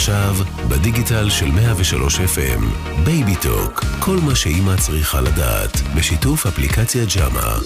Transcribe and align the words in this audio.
עכשיו, 0.00 0.34
בדיגיטל 0.70 1.30
של 1.30 1.50
103 1.50 2.20
FM, 2.20 2.62
Baby 3.04 3.36
Talk, 3.42 3.84
כל 4.00 4.16
מה 4.26 4.34
שאימא 4.34 4.76
צריכה 4.76 5.20
לדעת, 5.20 5.70
בשיתוף 5.96 6.46
אפליקציה 6.46 7.04
ג'אמה. 7.14 7.56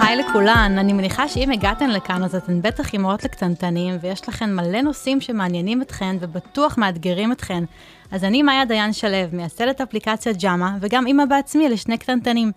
היי 0.00 0.16
לכולן, 0.16 0.76
אני 0.78 0.92
מניחה 0.92 1.28
שאם 1.28 1.50
הגעתן 1.50 1.90
לכאן 1.90 2.24
אז 2.24 2.34
אתן 2.34 2.62
בטח 2.62 2.92
אימהות 2.92 3.24
לקטנטנים 3.24 3.96
ויש 4.00 4.28
לכן 4.28 4.54
מלא 4.54 4.80
נושאים 4.80 5.20
שמעניינים 5.20 5.82
אתכן 5.82 6.16
ובטוח 6.20 6.78
מאתגרים 6.78 7.32
אתכן. 7.32 7.64
אז 8.10 8.24
אני 8.24 8.42
מאיה 8.42 8.64
דיין 8.64 8.92
שלו, 8.92 9.16
מייסדת 9.32 9.80
אפליקציית 9.80 10.36
ג'אמה 10.36 10.76
וגם 10.80 11.06
אימא 11.06 11.24
בעצמי 11.24 11.68
לשני 11.68 11.98
קטנטנים. 11.98 12.52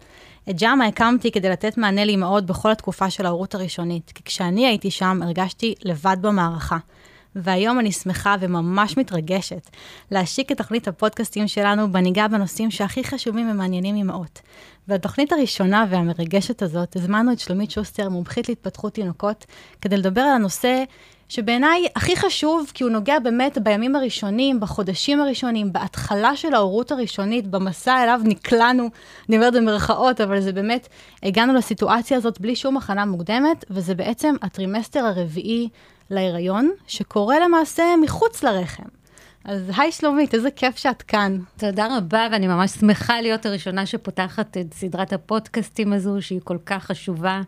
את 0.49 0.57
ג'אמה 0.57 0.85
הקמתי 0.85 1.31
כדי 1.31 1.49
לתת 1.49 1.77
מענה 1.77 2.05
לאימהות 2.05 2.45
בכל 2.45 2.71
התקופה 2.71 3.09
של 3.09 3.25
ההורות 3.25 3.55
הראשונית, 3.55 4.11
כי 4.15 4.23
כשאני 4.23 4.67
הייתי 4.67 4.91
שם 4.91 5.19
הרגשתי 5.23 5.75
לבד 5.83 6.17
במערכה. 6.21 6.77
והיום 7.35 7.79
אני 7.79 7.91
שמחה 7.91 8.35
וממש 8.39 8.97
מתרגשת 8.97 9.69
להשיק 10.11 10.51
את 10.51 10.57
תוכנית 10.57 10.87
הפודקאסטים 10.87 11.47
שלנו 11.47 11.91
בה 11.91 12.03
ניגע 12.03 12.27
בנושאים 12.27 12.71
שהכי 12.71 13.03
חשובים 13.03 13.49
ומעניינים 13.51 13.95
אימהות. 13.95 14.41
בתוכנית 14.87 15.31
הראשונה 15.31 15.85
והמרגשת 15.89 16.61
הזאת 16.61 16.95
הזמנו 16.95 17.31
את 17.31 17.39
שלומית 17.39 17.71
שוסטר, 17.71 18.09
מומחית 18.09 18.49
להתפתחות 18.49 18.93
תינוקות, 18.93 19.45
כדי 19.81 19.97
לדבר 19.97 20.21
על 20.21 20.35
הנושא 20.35 20.83
שבעיניי 21.29 21.87
הכי 21.95 22.15
חשוב, 22.15 22.71
כי 22.73 22.83
הוא 22.83 22.91
נוגע 22.91 23.19
באמת 23.19 23.57
בימים 23.57 23.95
הראשונים, 23.95 24.59
בחודשים 24.59 25.21
הראשונים, 25.21 25.73
בהתחלה 25.73 26.35
של 26.35 26.53
ההורות 26.53 26.91
הראשונית, 26.91 27.47
במסע 27.47 28.03
אליו 28.03 28.21
נקלענו, 28.23 28.89
אני 29.29 29.37
אומרת 29.37 29.53
במרכאות, 29.53 30.21
אבל 30.21 30.41
זה 30.41 30.51
באמת, 30.51 30.87
הגענו 31.23 31.53
לסיטואציה 31.53 32.17
הזאת 32.17 32.41
בלי 32.41 32.55
שום 32.55 32.77
הכנה 32.77 33.05
מוקדמת, 33.05 33.65
וזה 33.69 33.95
בעצם 33.95 34.35
הטרימסטר 34.41 34.99
הרביעי 34.99 35.69
להיריון, 36.09 36.71
שקורה 36.87 37.39
למעשה 37.39 37.83
מחוץ 38.03 38.43
לרחם. 38.43 38.83
אז 39.45 39.71
היי 39.77 39.91
שלומית, 39.91 40.33
איזה 40.33 40.51
כיף 40.51 40.77
שאת 40.77 41.01
כאן. 41.01 41.37
תודה 41.57 41.97
רבה, 41.97 42.27
ואני 42.31 42.47
ממש 42.47 42.71
שמחה 42.71 43.21
להיות 43.21 43.45
הראשונה 43.45 43.85
שפותחת 43.85 44.57
את 44.57 44.73
סדרת 44.73 45.13
הפודקאסטים 45.13 45.93
הזו, 45.93 46.21
שהיא 46.21 46.41
כל 46.43 46.57
כך 46.65 46.85
חשובה. 46.85 47.41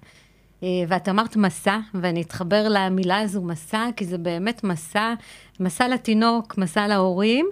אה, 0.64 0.68
ואת 0.88 1.10
אמרת 1.10 1.36
מסע, 1.36 1.80
ואני 1.94 2.22
אתחבר 2.22 2.68
למילה 2.70 3.20
הזו 3.20 3.42
מסע, 3.42 3.86
כי 3.96 4.06
זה 4.06 4.18
באמת 4.18 4.64
מסע, 4.64 5.14
מסע 5.60 5.88
לתינוק, 5.88 6.58
מסע 6.58 6.88
להורים, 6.88 7.50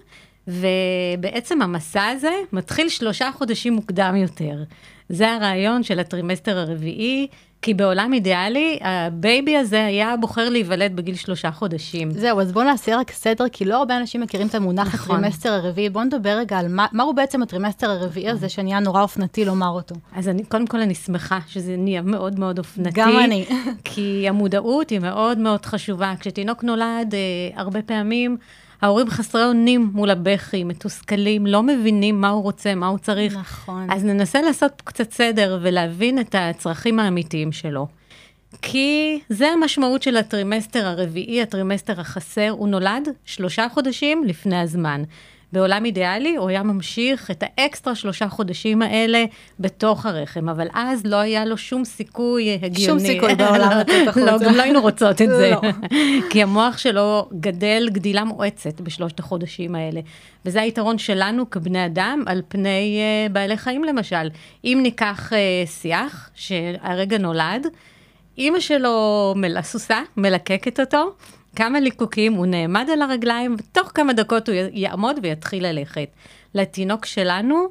ובעצם 0.47 1.61
המסע 1.61 2.07
הזה 2.07 2.31
מתחיל 2.53 2.89
שלושה 2.89 3.31
חודשים 3.31 3.73
מוקדם 3.73 4.15
יותר. 4.15 4.63
זה 5.09 5.31
הרעיון 5.31 5.83
של 5.83 5.99
הטרימסטר 5.99 6.57
הרביעי, 6.57 7.27
כי 7.61 7.73
בעולם 7.73 8.13
אידיאלי, 8.13 8.79
ה 8.81 8.96
baby 8.96 9.57
הזה 9.57 9.85
היה 9.85 10.17
בוחר 10.17 10.49
להיוולד 10.49 10.95
בגיל 10.95 11.15
שלושה 11.15 11.51
חודשים. 11.51 12.11
זהו, 12.11 12.41
אז 12.41 12.51
בואו 12.51 12.65
נעשה 12.65 12.97
רק 12.97 13.11
סדר, 13.11 13.45
כי 13.51 13.65
לא 13.65 13.77
הרבה 13.77 13.97
אנשים 13.97 14.21
מכירים 14.21 14.47
את 14.47 14.55
המונח 14.55 14.93
נכון. 14.93 15.15
הטרימסטר 15.15 15.53
הרביעי. 15.53 15.89
בואו 15.89 16.03
נדבר 16.03 16.29
רגע 16.29 16.59
על 16.59 16.67
מה, 16.67 16.85
מהו 16.91 17.13
בעצם 17.13 17.41
הטרימסטר 17.41 17.89
הרביעי 17.89 18.29
הזה, 18.29 18.49
שנהיה 18.49 18.79
נורא 18.79 19.01
אופנתי 19.01 19.45
לומר 19.45 19.69
אותו. 19.69 19.95
אז 20.15 20.27
אני, 20.27 20.43
קודם 20.43 20.67
כל 20.67 20.79
אני 20.79 20.95
שמחה 20.95 21.39
שזה 21.47 21.75
נהיה 21.77 22.01
מאוד 22.01 22.39
מאוד 22.39 22.57
אופנתי. 22.57 22.89
גם 22.93 23.19
אני. 23.19 23.45
כי 23.83 24.25
המודעות 24.29 24.89
היא 24.89 24.99
מאוד 24.99 25.37
מאוד 25.37 25.65
חשובה. 25.65 26.13
כשתינוק 26.19 26.63
נולד, 26.63 27.13
אה, 27.13 27.59
הרבה 27.61 27.81
פעמים... 27.81 28.37
ההורים 28.81 29.09
חסרי 29.09 29.45
אונים 29.45 29.89
מול 29.93 30.09
הבכי, 30.09 30.63
מתוסכלים, 30.63 31.47
לא 31.47 31.63
מבינים 31.63 32.21
מה 32.21 32.29
הוא 32.29 32.43
רוצה, 32.43 32.75
מה 32.75 32.87
הוא 32.87 32.97
צריך. 32.97 33.35
נכון. 33.35 33.91
אז 33.91 34.05
ננסה 34.05 34.41
לעשות 34.41 34.81
קצת 34.85 35.11
סדר 35.11 35.59
ולהבין 35.61 36.19
את 36.19 36.35
הצרכים 36.37 36.99
האמיתיים 36.99 37.51
שלו. 37.51 37.87
כי 38.61 39.19
זה 39.29 39.47
המשמעות 39.47 40.03
של 40.03 40.17
הטרימסטר 40.17 40.85
הרביעי, 40.85 41.41
הטרימסטר 41.41 42.01
החסר, 42.01 42.49
הוא 42.49 42.67
נולד 42.67 43.09
שלושה 43.25 43.67
חודשים 43.69 44.23
לפני 44.23 44.59
הזמן. 44.59 45.03
בעולם 45.51 45.85
אידיאלי 45.85 46.35
הוא 46.35 46.49
היה 46.49 46.63
ממשיך 46.63 47.31
את 47.31 47.43
האקסטרה 47.43 47.95
שלושה 47.95 48.29
חודשים 48.29 48.81
האלה 48.81 49.25
בתוך 49.59 50.05
הרחם, 50.05 50.49
אבל 50.49 50.67
אז 50.73 51.05
לא 51.05 51.15
היה 51.15 51.45
לו 51.45 51.57
שום 51.57 51.85
סיכוי 51.85 52.59
הגיוני. 52.61 52.85
שום 52.85 52.99
סיכוי 52.99 53.35
בעולם 53.35 53.71
לצאת 53.79 53.93
החוצה. 54.07 54.25
לא, 54.25 54.39
גם 54.39 54.53
לא 54.53 54.61
היינו 54.61 54.81
רוצות 54.81 55.21
את 55.21 55.29
זה. 55.29 55.51
לא. 55.51 55.61
כי 56.29 56.43
המוח 56.43 56.77
שלו 56.77 57.29
גדל 57.39 57.89
גדילה 57.91 58.23
מואצת 58.23 58.81
בשלושת 58.81 59.19
החודשים 59.19 59.75
האלה. 59.75 60.01
וזה 60.45 60.61
היתרון 60.61 60.97
שלנו 60.97 61.49
כבני 61.49 61.85
אדם 61.85 62.23
על 62.25 62.41
פני 62.47 62.99
אה, 63.27 63.31
בעלי 63.31 63.57
חיים 63.57 63.83
למשל. 63.83 64.29
אם 64.63 64.79
ניקח 64.83 65.31
uh, 65.33 65.69
שיח 65.69 66.29
שהרגע 66.35 67.17
נולד, 67.17 67.67
אימא 68.37 68.59
שלו 68.59 69.35
סוסה, 69.61 70.01
מלקקת 70.17 70.79
אותו, 70.79 71.15
כמה 71.57 71.79
ליקוקים, 71.79 72.33
הוא 72.33 72.45
נעמד 72.45 72.87
על 72.93 73.01
הרגליים, 73.01 73.55
ותוך 73.59 73.91
כמה 73.93 74.13
דקות 74.13 74.49
הוא 74.49 74.55
יעמוד 74.71 75.19
ויתחיל 75.23 75.67
ללכת. 75.67 76.09
לתינוק 76.53 77.05
שלנו, 77.05 77.67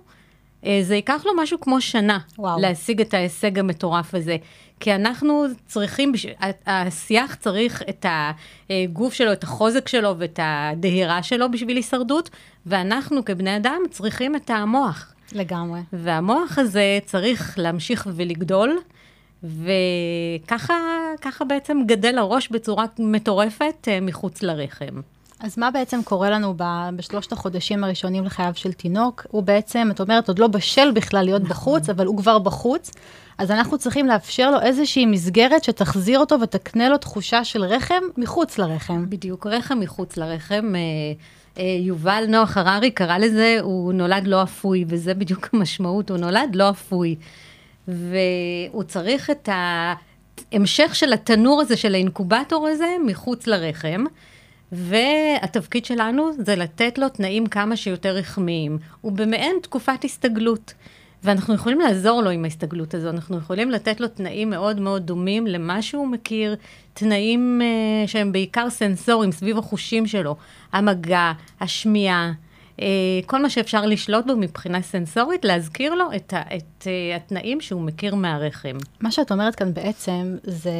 אה, 0.67 0.79
זה 0.83 0.95
ייקח 0.95 1.23
לו 1.27 1.33
משהו 1.37 1.61
כמו 1.61 1.81
שנה 1.81 2.19
וואו. 2.39 2.61
להשיג 2.61 3.01
את 3.01 3.15
ההישג 3.15 3.59
המטורף 3.59 4.15
הזה. 4.15 4.37
כי 4.81 4.95
אנחנו 4.95 5.45
צריכים, 5.67 6.13
השיח 6.67 7.35
צריך 7.35 7.83
את 7.89 8.07
הגוף 8.71 9.15
שלו, 9.15 9.33
את 9.33 9.43
החוזק 9.43 9.89
שלו 9.89 10.15
ואת 10.19 10.41
הדהירה 10.43 11.23
שלו 11.23 11.51
בשביל 11.51 11.77
הישרדות, 11.77 12.31
ואנחנו 12.67 13.25
כבני 13.25 13.57
אדם 13.57 13.81
צריכים 13.91 14.37
את 14.37 14.51
המוח. 14.51 15.13
לגמרי. 15.33 15.81
והמוח 15.93 16.59
הזה 16.59 16.99
צריך 17.05 17.59
להמשיך 17.59 18.09
ולגדול. 18.15 18.79
וככה 19.45 20.75
בעצם 21.49 21.79
גדל 21.87 22.19
הראש 22.19 22.49
בצורה 22.49 22.85
מטורפת 22.99 23.89
אה, 23.89 24.01
מחוץ 24.01 24.43
לרחם. 24.43 25.01
אז 25.41 25.59
מה 25.59 25.71
בעצם 25.71 26.01
קורה 26.05 26.31
לנו 26.31 26.55
בשלושת 26.97 27.33
החודשים 27.33 27.85
הראשונים 27.85 28.25
לחייו 28.25 28.53
של 28.55 28.73
תינוק? 28.73 29.27
הוא 29.31 29.43
בעצם, 29.43 29.89
את 29.91 30.01
אומרת, 30.01 30.29
עוד 30.29 30.39
לא 30.39 30.47
בשל 30.47 30.91
בכלל 30.91 31.25
להיות 31.25 31.43
נכון. 31.43 31.51
בחוץ, 31.51 31.89
אבל 31.89 32.07
הוא 32.07 32.19
כבר 32.19 32.39
בחוץ. 32.39 32.91
אז 33.39 33.51
אנחנו 33.51 33.79
צריכים 33.79 34.07
לאפשר 34.07 34.51
לו 34.51 34.61
איזושהי 34.61 35.07
מסגרת 35.07 35.65
שתחזיר 35.65 36.19
אותו 36.19 36.41
ותקנה 36.41 36.89
לו 36.89 36.99
תחושה 36.99 37.45
של 37.45 37.65
רחם 37.65 38.03
מחוץ 38.17 38.59
לרחם. 38.59 39.05
בדיוק, 39.09 39.47
רחם 39.47 39.81
מחוץ 39.81 40.17
לרחם. 40.17 40.73
אה, 40.75 40.81
אה, 41.59 41.65
יובל 41.81 42.25
נוח 42.29 42.57
הררי 42.57 42.91
קרא 42.91 43.19
לזה, 43.19 43.59
הוא 43.63 43.93
נולד 43.93 44.27
לא 44.27 44.43
אפוי, 44.43 44.85
וזה 44.89 45.15
בדיוק 45.15 45.49
המשמעות, 45.53 46.11
הוא 46.11 46.19
נולד 46.19 46.51
לא 46.55 46.71
אפוי. 46.71 47.17
והוא 47.89 48.83
צריך 48.83 49.31
את 49.31 49.49
ההמשך 49.53 50.95
של 50.95 51.13
התנור 51.13 51.61
הזה, 51.61 51.77
של 51.77 51.95
האינקובטור 51.95 52.69
הזה, 52.69 52.97
מחוץ 53.07 53.47
לרחם. 53.47 54.05
והתפקיד 54.73 55.85
שלנו 55.85 56.31
זה 56.39 56.57
לתת 56.57 56.99
לו 56.99 57.09
תנאים 57.09 57.47
כמה 57.47 57.77
שיותר 57.77 58.15
רחמיים. 58.15 58.79
הוא 59.01 59.13
במעין 59.13 59.57
תקופת 59.63 60.05
הסתגלות. 60.05 60.75
ואנחנו 61.25 61.55
יכולים 61.55 61.81
לעזור 61.81 62.23
לו 62.23 62.31
עם 62.31 62.45
ההסתגלות 62.45 62.95
הזו, 62.95 63.11
אנחנו 63.11 63.39
יכולים 63.39 63.71
לתת 63.71 64.01
לו 64.01 64.09
תנאים 64.09 64.51
מאוד 64.51 64.81
מאוד 64.81 65.07
דומים 65.07 65.47
למה 65.47 65.83
שהוא 65.83 66.09
מכיר, 66.09 66.57
תנאים 66.95 67.61
uh, 67.63 68.09
שהם 68.09 68.33
בעיקר 68.33 68.71
סנסוריים 68.71 69.33
סביב 69.33 69.59
החושים 69.59 70.07
שלו, 70.07 70.37
המגע, 70.73 71.33
השמיעה, 71.61 72.33
כל 73.27 73.43
מה 73.43 73.51
שאפשר 73.51 73.87
לשלוט 73.87 74.27
בו 74.27 74.37
מבחינה 74.37 74.83
סנסורית, 74.83 75.45
להזכיר 75.45 75.95
לו 75.95 76.05
את, 76.17 76.33
ה, 76.33 76.41
את 76.57 76.83
uh, 76.83 77.17
התנאים 77.17 77.61
שהוא 77.61 77.83
מכיר 77.83 78.15
מהרחם. 78.15 78.77
מה 79.01 79.11
שאת 79.11 79.33
אומרת 79.33 79.55
כאן 79.55 79.75
בעצם, 79.75 80.37
זה 80.45 80.71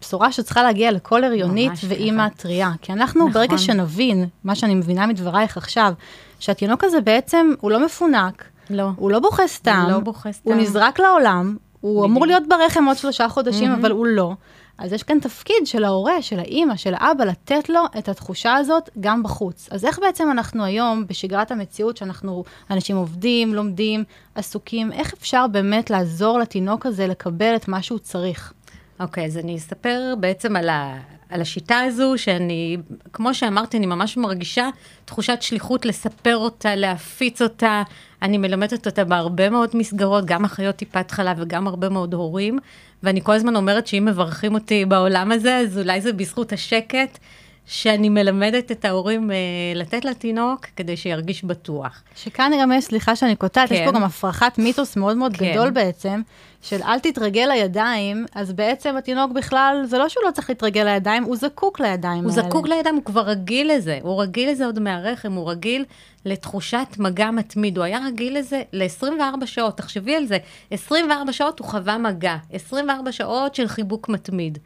בשורה 0.00 0.32
שצריכה 0.32 0.62
להגיע 0.62 0.92
לכל 0.92 1.24
הריונית 1.24 1.72
ואימא 1.88 2.28
טריה. 2.28 2.70
כי 2.82 2.92
אנחנו, 2.92 3.20
נכון. 3.20 3.32
ברגע 3.32 3.58
שנבין, 3.58 4.26
מה 4.44 4.54
שאני 4.54 4.74
מבינה 4.74 5.06
מדברייך 5.06 5.56
עכשיו, 5.56 5.92
שהתינוק 6.40 6.84
הזה 6.84 7.00
בעצם, 7.00 7.54
הוא 7.60 7.70
לא 7.70 7.84
מפונק. 7.84 8.44
לא. 8.70 8.90
הוא 8.96 9.10
לא 9.10 9.18
בוכה 9.18 9.48
סתם. 9.48 9.86
לא 9.90 9.98
בוכה 9.98 10.32
סתם. 10.32 10.50
הוא 10.50 10.60
נזרק 10.60 11.00
לעולם, 11.00 11.56
הוא 11.80 12.04
אמור 12.04 12.26
להיות 12.26 12.42
ברחם 12.48 12.84
עוד 12.84 12.96
שלושה 12.96 13.28
חודשים, 13.28 13.72
mm-hmm. 13.72 13.78
אבל 13.80 13.90
הוא 13.90 14.06
לא. 14.06 14.32
אז 14.78 14.92
יש 14.92 15.02
כאן 15.02 15.20
תפקיד 15.20 15.66
של 15.66 15.84
ההורה, 15.84 16.22
של 16.22 16.38
האימא, 16.38 16.76
של 16.76 16.94
האבא, 16.96 17.24
לתת 17.24 17.68
לו 17.68 17.80
את 17.98 18.08
התחושה 18.08 18.54
הזאת 18.54 18.90
גם 19.00 19.22
בחוץ. 19.22 19.68
אז 19.70 19.84
איך 19.84 19.98
בעצם 19.98 20.30
אנחנו 20.30 20.64
היום, 20.64 21.06
בשגרת 21.06 21.50
המציאות, 21.50 21.96
שאנחנו 21.96 22.44
אנשים 22.70 22.96
עובדים, 22.96 23.54
לומדים, 23.54 24.04
עסוקים, 24.34 24.92
איך 24.92 25.12
אפשר 25.12 25.46
באמת 25.46 25.90
לעזור 25.90 26.38
לתינוק 26.38 26.86
הזה 26.86 27.06
לקבל 27.06 27.56
את 27.56 27.68
מה 27.68 27.82
שהוא 27.82 27.98
צריך? 27.98 28.52
אוקיי, 29.00 29.24
okay, 29.24 29.26
אז 29.26 29.38
אני 29.38 29.56
אספר 29.56 30.14
בעצם 30.20 30.56
על, 30.56 30.68
ה, 30.68 30.98
על 31.30 31.40
השיטה 31.40 31.80
הזו, 31.80 32.14
שאני, 32.16 32.76
כמו 33.12 33.34
שאמרתי, 33.34 33.76
אני 33.76 33.86
ממש 33.86 34.16
מרגישה 34.16 34.68
תחושת 35.04 35.38
שליחות 35.40 35.86
לספר 35.86 36.36
אותה, 36.36 36.74
להפיץ 36.74 37.42
אותה. 37.42 37.82
אני 38.22 38.38
מלמדת 38.38 38.86
אותה 38.86 39.04
בהרבה 39.04 39.50
מאוד 39.50 39.70
מסגרות, 39.74 40.24
גם 40.24 40.44
אחיות 40.44 40.76
טיפת 40.76 41.10
חלב 41.10 41.36
וגם 41.40 41.66
הרבה 41.66 41.88
מאוד 41.88 42.14
הורים. 42.14 42.58
ואני 43.02 43.20
כל 43.22 43.32
הזמן 43.32 43.56
אומרת 43.56 43.86
שאם 43.86 44.04
מברכים 44.04 44.54
אותי 44.54 44.84
בעולם 44.84 45.32
הזה, 45.32 45.56
אז 45.56 45.78
אולי 45.78 46.00
זה 46.00 46.12
בזכות 46.12 46.52
השקט 46.52 47.18
שאני 47.66 48.08
מלמדת 48.08 48.72
את 48.72 48.84
ההורים 48.84 49.30
אה, 49.30 49.36
לתת 49.74 50.04
לתינוק 50.04 50.66
כדי 50.76 50.96
שירגיש 50.96 51.44
בטוח. 51.44 52.02
שכאן 52.16 52.52
גם 52.60 52.72
יש, 52.72 52.84
סליחה 52.84 53.16
שאני 53.16 53.36
קוטעת, 53.36 53.70
יש 53.70 53.78
פה 53.78 53.90
כן. 53.90 53.96
גם 53.96 54.04
הפרחת 54.04 54.58
מיתוס 54.58 54.96
מאוד 54.96 55.16
מאוד 55.16 55.36
כן. 55.36 55.52
גדול 55.52 55.70
בעצם, 55.70 56.20
של 56.62 56.82
אל 56.82 56.98
תתרגל 56.98 57.48
לידיים, 57.52 58.26
אז 58.34 58.52
בעצם 58.52 58.96
התינוק 58.96 59.32
בכלל, 59.32 59.82
זה 59.84 59.98
לא 59.98 60.08
שהוא 60.08 60.24
לא 60.24 60.30
צריך 60.30 60.50
להתרגל 60.50 60.84
לידיים, 60.84 61.24
הוא 61.24 61.36
זקוק 61.36 61.80
לידיים 61.80 62.24
הוא 62.24 62.32
האלה. 62.32 62.42
זקוק 62.42 62.68
לידיים, 62.68 62.94
הוא 62.94 63.04
כבר 63.04 63.20
רגיל 63.20 63.72
לזה. 63.72 63.98
הוא 64.02 64.22
רגיל 64.22 64.50
לזה 64.50 64.66
עוד 64.66 64.78
מהרחם, 64.78 65.32
הוא 65.32 65.50
רגיל 65.50 65.84
לתחושת 66.24 66.86
מגע 66.98 67.30
מתמיד. 67.30 67.76
הוא 67.76 67.84
היה 67.84 67.98
רגיל 68.06 68.38
לזה 68.38 68.62
ל-24 68.72 69.46
שעות, 69.46 69.76
תחשבי 69.76 70.16
על 70.16 70.26
זה. 70.26 70.38
24 70.70 71.32
שעות 71.32 71.58
הוא 71.58 71.68
חווה 71.68 71.98
מגע, 71.98 72.36
24 72.52 73.12
שעות 73.12 73.54
של 73.54 73.68
חיבוק 73.68 74.08
מתמיד. 74.08 74.58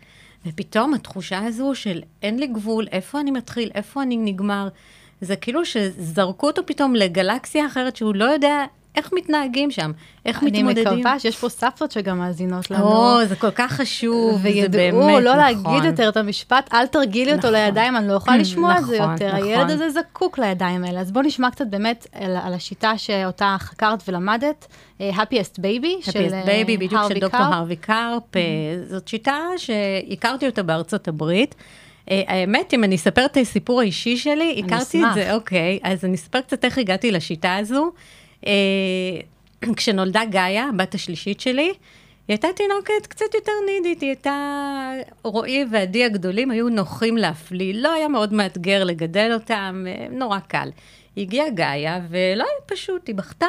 ופתאום 0.46 0.94
התחושה 0.94 1.46
הזו 1.46 1.75
של 1.75 2.02
אין 2.22 2.38
לי 2.38 2.46
גבול, 2.46 2.87
איפה 2.92 3.20
אני 3.20 3.31
מתחיל, 3.31 3.70
איפה 3.75 4.02
אני 4.02 4.16
נגמר, 4.16 4.69
זה 5.20 5.37
כאילו 5.37 5.64
שזרקו 5.64 6.46
אותו 6.46 6.66
פתאום 6.66 6.94
לגלקסיה 6.94 7.66
אחרת 7.66 7.96
שהוא 7.96 8.14
לא 8.14 8.25
יודע 8.25 8.64
איך 8.96 9.12
מתנהגים 9.12 9.70
שם, 9.70 9.92
איך 10.26 10.42
אני 10.42 10.62
מתמודדים. 10.62 10.98
מקווה 10.98 11.19
שיש 11.19 11.37
פה 11.37 11.48
סבתות 11.48 11.90
שגם 11.90 12.19
מאזינות 12.19 12.70
לנו. 12.70 12.84
או, 12.84 13.26
זה 13.26 13.37
כל 13.37 13.50
כך 13.50 13.72
חשוב, 13.72 14.40
וידעו 14.42 15.00
לא 15.00 15.20
נכון. 15.20 15.37
להגיד 15.37 15.84
יותר 15.84 16.08
את 16.08 16.16
המשפט, 16.16 16.75
אל 16.75 16.87
תרגילי 16.87 17.32
אותו 17.32 17.38
נכון. 17.38 17.52
לידיים, 17.52 17.96
אני 17.96 18.08
לא 18.08 18.12
יכולה 18.12 18.37
לשמוע 18.42 18.78
את 18.78 18.87
זה 18.87 18.98
נכון, 18.98 19.12
יותר. 19.12 19.28
נכון. 19.28 19.48
הילד 19.48 19.70
הזה 19.70 19.90
זקוק 19.90 20.38
לידיים 20.38 20.84
האלה. 20.84 21.00
אז 21.00 21.12
בואו 21.12 21.25
נשמע 21.25 21.50
קצת 21.50 21.66
באמת 21.66 22.06
על, 22.12 22.37
על 22.37 22.54
השיטה 22.54 22.98
שאותה 22.98 23.56
חקרת 23.60 24.08
ולמדת, 24.08 24.66
אה, 25.00 25.10
happiest 25.10 25.58
baby, 25.58 26.10
של 26.10 26.26
Happiest 26.26 26.32
אה, 26.32 26.62
Baby, 26.62 26.66
בדיוק 26.66 26.90
של 26.90 26.96
הרווי 26.96 27.20
דוקטור 27.20 27.40
קארפ. 27.40 27.52
הרווי 27.52 27.76
קארפ. 27.76 28.36
אה, 28.36 28.43
זאת 28.88 29.08
שיטה 29.08 29.38
שהכרתי 29.56 30.46
אותה 30.46 30.62
בארצות 30.62 31.08
הברית. 31.08 31.54
אה, 32.10 32.22
האמת, 32.26 32.75
אם 32.75 32.84
אני 32.84 32.96
אספר 32.96 33.25
את 33.25 33.36
הסיפור 33.36 33.81
האישי 33.81 34.16
שלי, 34.16 34.62
הכרתי 34.64 35.04
את. 35.04 35.14
זה, 35.14 35.34
אוקיי, 35.34 35.78
אז 35.82 36.04
אני 36.04 36.14
אספר 36.14 36.40
קצת 36.40 36.64
איך 36.64 36.78
הגעתי 36.78 37.10
לשיטה 37.10 37.56
הזו. 37.56 37.93
אה, 38.46 38.52
כשנולדה 39.76 40.25
גאיה, 40.25 40.69
הבת 40.69 40.94
השלישית 40.94 41.40
שלי, 41.40 41.62
היא 41.62 41.75
הייתה 42.28 42.48
תינוקת 42.56 43.06
קצת 43.08 43.34
יותר 43.34 43.52
נידית, 43.66 44.00
היא 44.00 44.08
הייתה, 44.08 44.92
רועי 45.25 45.64
ועדי 45.70 46.04
הגדולים 46.04 46.50
היו 46.50 46.69
נוחים 46.69 47.16
להפליא, 47.16 47.75
לא 47.75 47.92
היה 47.92 48.08
מאוד 48.08 48.32
מאתגר 48.32 48.84
לגדל 48.84 49.31
אותם, 49.34 49.87
אה, 49.88 50.06
נורא 50.10 50.38
קל. 50.38 50.69
הגיעה 51.16 51.50
גאיה, 51.50 52.00
ולא 52.10 52.44
היה 52.44 52.60
פשוט, 52.66 53.08
היא 53.08 53.14
בכתה. 53.14 53.48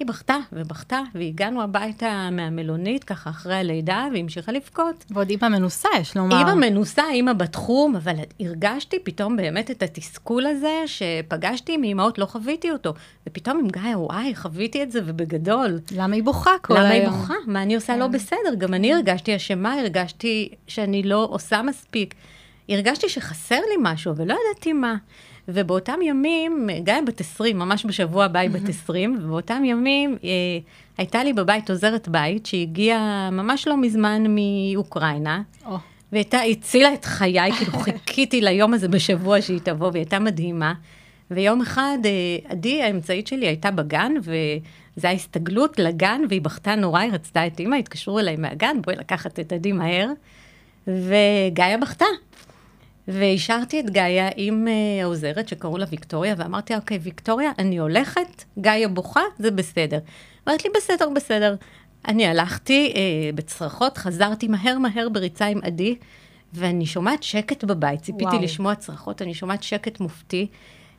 היא 0.00 0.06
בכתה 0.06 0.36
ובכתה, 0.52 1.00
והגענו 1.14 1.62
הביתה 1.62 2.28
מהמלונית, 2.32 3.04
ככה 3.04 3.30
אחרי 3.30 3.54
הלידה, 3.54 4.06
והיא 4.10 4.22
המשיכה 4.22 4.52
לבכות. 4.52 5.04
ועוד 5.10 5.30
אימא 5.30 5.48
מנוסה, 5.48 5.88
יש 6.00 6.16
לומר. 6.16 6.38
אימא 6.38 6.54
מנוסה, 6.54 7.02
אימא 7.10 7.32
בתחום, 7.32 7.96
אבל 7.96 8.14
הרגשתי 8.40 8.98
פתאום 9.04 9.36
באמת 9.36 9.70
את 9.70 9.82
התסכול 9.82 10.46
הזה, 10.46 10.82
שפגשתי 10.86 11.76
מאימהות, 11.76 12.18
לא 12.18 12.26
חוויתי 12.26 12.70
אותו. 12.70 12.94
ופתאום 13.28 13.58
עם 13.58 13.68
גיא, 13.68 13.96
וואי, 13.96 14.34
חוויתי 14.34 14.82
את 14.82 14.92
זה, 14.92 15.00
ובגדול. 15.04 15.78
למה 15.92 16.14
היא 16.14 16.22
בוכה 16.22 16.50
כל 16.62 16.74
למה 16.74 16.88
היום? 16.88 17.12
היא 17.12 17.20
בוכה? 17.20 17.34
מה 17.46 17.62
אני 17.62 17.74
עושה 17.74 17.96
לא 17.96 18.06
בסדר? 18.06 18.54
גם 18.58 18.74
אני 18.74 18.94
הרגשתי 18.94 19.36
אשמה, 19.36 19.74
הרגשתי 19.74 20.48
שאני 20.66 21.02
לא 21.02 21.28
עושה 21.30 21.62
מספיק. 21.62 22.14
הרגשתי 22.68 23.08
שחסר 23.08 23.60
לי 23.60 23.76
משהו, 23.78 24.12
אבל 24.12 24.28
לא 24.28 24.36
ידעתי 24.50 24.72
מה. 24.72 24.94
ובאותם 25.54 25.98
ימים, 26.02 26.68
גיא 26.78 26.94
בת 27.06 27.20
20, 27.20 27.58
ממש 27.58 27.86
בשבוע 27.86 28.24
הבא 28.24 28.40
היא 28.40 28.50
בת 28.50 28.68
20, 28.68 29.18
ובאותם 29.22 29.62
ימים 29.64 30.16
אה, 30.24 30.28
הייתה 30.98 31.24
לי 31.24 31.32
בבית 31.32 31.70
עוזרת 31.70 32.08
בית, 32.08 32.46
שהגיעה 32.46 33.30
ממש 33.32 33.68
לא 33.68 33.76
מזמן 33.76 34.22
מאוקראינה, 34.28 35.42
או, 35.66 35.76
והייתה, 36.12 36.40
הצילה 36.40 36.94
את 36.94 37.04
חיי, 37.04 37.52
כאילו 37.52 37.72
חיכיתי 37.84 38.40
ליום 38.40 38.74
הזה 38.74 38.88
בשבוע 38.88 39.40
שהיא 39.40 39.60
תבוא, 39.62 39.86
והיא 39.86 40.00
הייתה 40.00 40.18
מדהימה. 40.18 40.74
ויום 41.30 41.60
אחד, 41.60 41.98
אה, 42.04 42.50
עדי 42.50 42.82
האמצעית 42.82 43.26
שלי 43.26 43.46
הייתה 43.46 43.70
בגן, 43.70 44.12
וזו 44.18 44.30
הייתה 44.96 45.10
הסתגלות 45.10 45.78
לגן, 45.78 46.20
והיא 46.28 46.42
בכתה 46.42 46.74
נורא, 46.74 47.00
היא 47.00 47.12
רצתה 47.12 47.46
את 47.46 47.60
אימא, 47.60 47.76
התקשרו 47.76 48.18
אליי 48.18 48.36
מהגן, 48.36 48.76
בואי 48.82 48.96
לקחת 48.96 49.40
את 49.40 49.52
עדי 49.52 49.72
מהר. 49.72 50.08
וגאיה 50.86 51.78
בכתה. 51.78 52.04
והשארתי 53.08 53.80
את 53.80 53.90
גאיה 53.90 54.28
עם 54.36 54.68
אה, 54.68 55.02
העוזרת 55.02 55.48
שקראו 55.48 55.78
לה 55.78 55.86
ויקטוריה, 55.90 56.34
ואמרתי 56.38 56.74
אוקיי, 56.74 56.98
ויקטוריה, 57.02 57.50
אני 57.58 57.78
הולכת, 57.78 58.44
גאיה 58.58 58.88
בוכה, 58.88 59.22
זה 59.38 59.50
בסדר. 59.50 59.98
אמרת 60.48 60.64
לי, 60.64 60.70
בסדר, 60.76 61.08
בסדר. 61.16 61.54
אני 62.08 62.26
הלכתי 62.26 62.92
אה, 62.96 63.30
בצרחות, 63.34 63.98
חזרתי 63.98 64.48
מהר 64.48 64.78
מהר 64.78 65.08
בריצה 65.08 65.46
עם 65.46 65.60
עדי, 65.62 65.96
ואני 66.52 66.86
שומעת 66.86 67.22
שקט 67.22 67.64
בבית, 67.64 68.00
ציפיתי 68.00 68.24
וואו. 68.24 68.42
לשמוע 68.42 68.74
צרחות, 68.74 69.22
אני 69.22 69.34
שומעת 69.34 69.62
שקט 69.62 70.00
מופתי. 70.00 70.46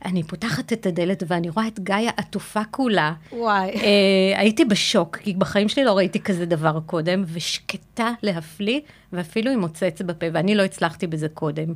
אני 0.06 0.24
פותחת 0.24 0.74
את 0.74 0.86
הדלת 0.86 1.24
ואני 1.28 1.50
רואה 1.50 1.68
את 1.68 1.80
גאיה 1.80 2.12
עטופה 2.18 2.62
כולה. 2.72 3.14
וואי. 3.34 3.70
אה, 3.70 4.40
הייתי 4.40 4.66
בשוק, 4.66 5.18
כי 5.18 5.34
בחיים 5.34 5.70
שלי 5.70 5.84
לא 5.84 5.98
ראיתי 5.98 6.20
כזה 6.20 6.46
דבר 6.46 6.80
קודם, 6.86 7.24
ושקטה 7.34 8.12
להפליא, 8.24 8.80
ואפילו 9.14 9.52
עם 9.52 9.60
מוצץ 9.60 10.02
בפה, 10.06 10.26
ואני 10.34 10.56
לא 10.56 10.64
הצלחתי 10.64 11.08
בזה 11.08 11.30
קודם. 11.30 11.74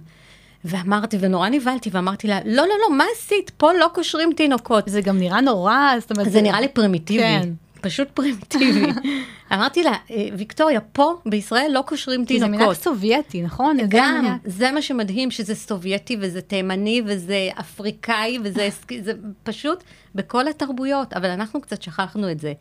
ואמרתי, 0.66 1.18
ונורא 1.19 1.50
נבהלתי, 1.50 1.89
ואמרתי 1.94 2.27
לה, 2.27 2.39
לא, 2.45 2.63
לא, 2.63 2.75
לא, 2.81 2.98
מה 2.98 3.04
עשית? 3.16 3.51
פה 3.57 3.74
לא 3.74 3.88
קושרים 3.94 4.33
תינוקות. 4.33 4.83
זה 4.88 5.01
גם 5.01 5.18
נראה 5.19 5.42
נורא, 5.42 5.80
זאת 6.00 6.12
אומרת... 6.12 6.31
זה 6.31 6.42
נראה 6.42 6.62
לי 6.62 6.68
פרימיטיבי. 6.68 7.24
כן. 7.24 7.50
פשוט 7.86 8.08
פרימיטיבי. 8.14 8.86
אמרתי 9.54 9.84
לה, 9.84 9.94
"אה, 10.12 10.28
ויקטוריה, 10.38 10.82
פה 10.82 11.14
בישראל 11.26 11.72
לא 11.74 11.82
קושרים 11.82 12.26
כי 12.26 12.40
זה 12.40 12.46
מנהג 12.48 12.60
תינוקות. 12.60 12.78
סובייטי, 12.78 13.42
נכון? 13.42 13.78
גם, 13.90 14.38
זה 14.46 14.72
מה 14.72 14.82
שמדהים, 14.82 15.32
שזה 15.32 15.56
סובייטי 15.56 16.18
וזה 16.20 16.42
תימני 16.42 17.02
וזה 17.06 17.50
אפריקאי 17.60 18.40
וזה 18.44 18.70
זה 19.02 19.12
פשוט 19.44 19.84
בכל 20.16 20.48
התרבויות, 20.48 21.14
אבל 21.14 21.30
אנחנו 21.30 21.62
קצת 21.62 21.82
שכחנו 21.82 22.32
את 22.32 22.40
זה. 22.40 22.54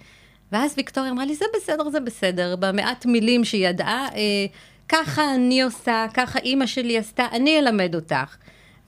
ואז 0.53 0.75
ויקטוריה 0.77 1.11
אמרה 1.11 1.25
לי, 1.25 1.35
זה 1.35 1.45
בסדר, 1.57 1.91
זה 1.91 2.01
בסדר, 2.01 2.57
במעט 2.57 3.07
מילים 3.07 3.45
שהיא 3.45 3.69
ידעה, 3.69 4.09
אה, 4.15 4.47
ככה 4.89 5.35
אני 5.35 5.63
עושה, 5.63 6.07
ככה 6.15 6.39
אימא 6.39 6.67
שלי 6.67 6.99
עשתה, 6.99 7.27
אני 7.33 7.59
אלמד 7.59 7.95
אותך. 7.95 8.37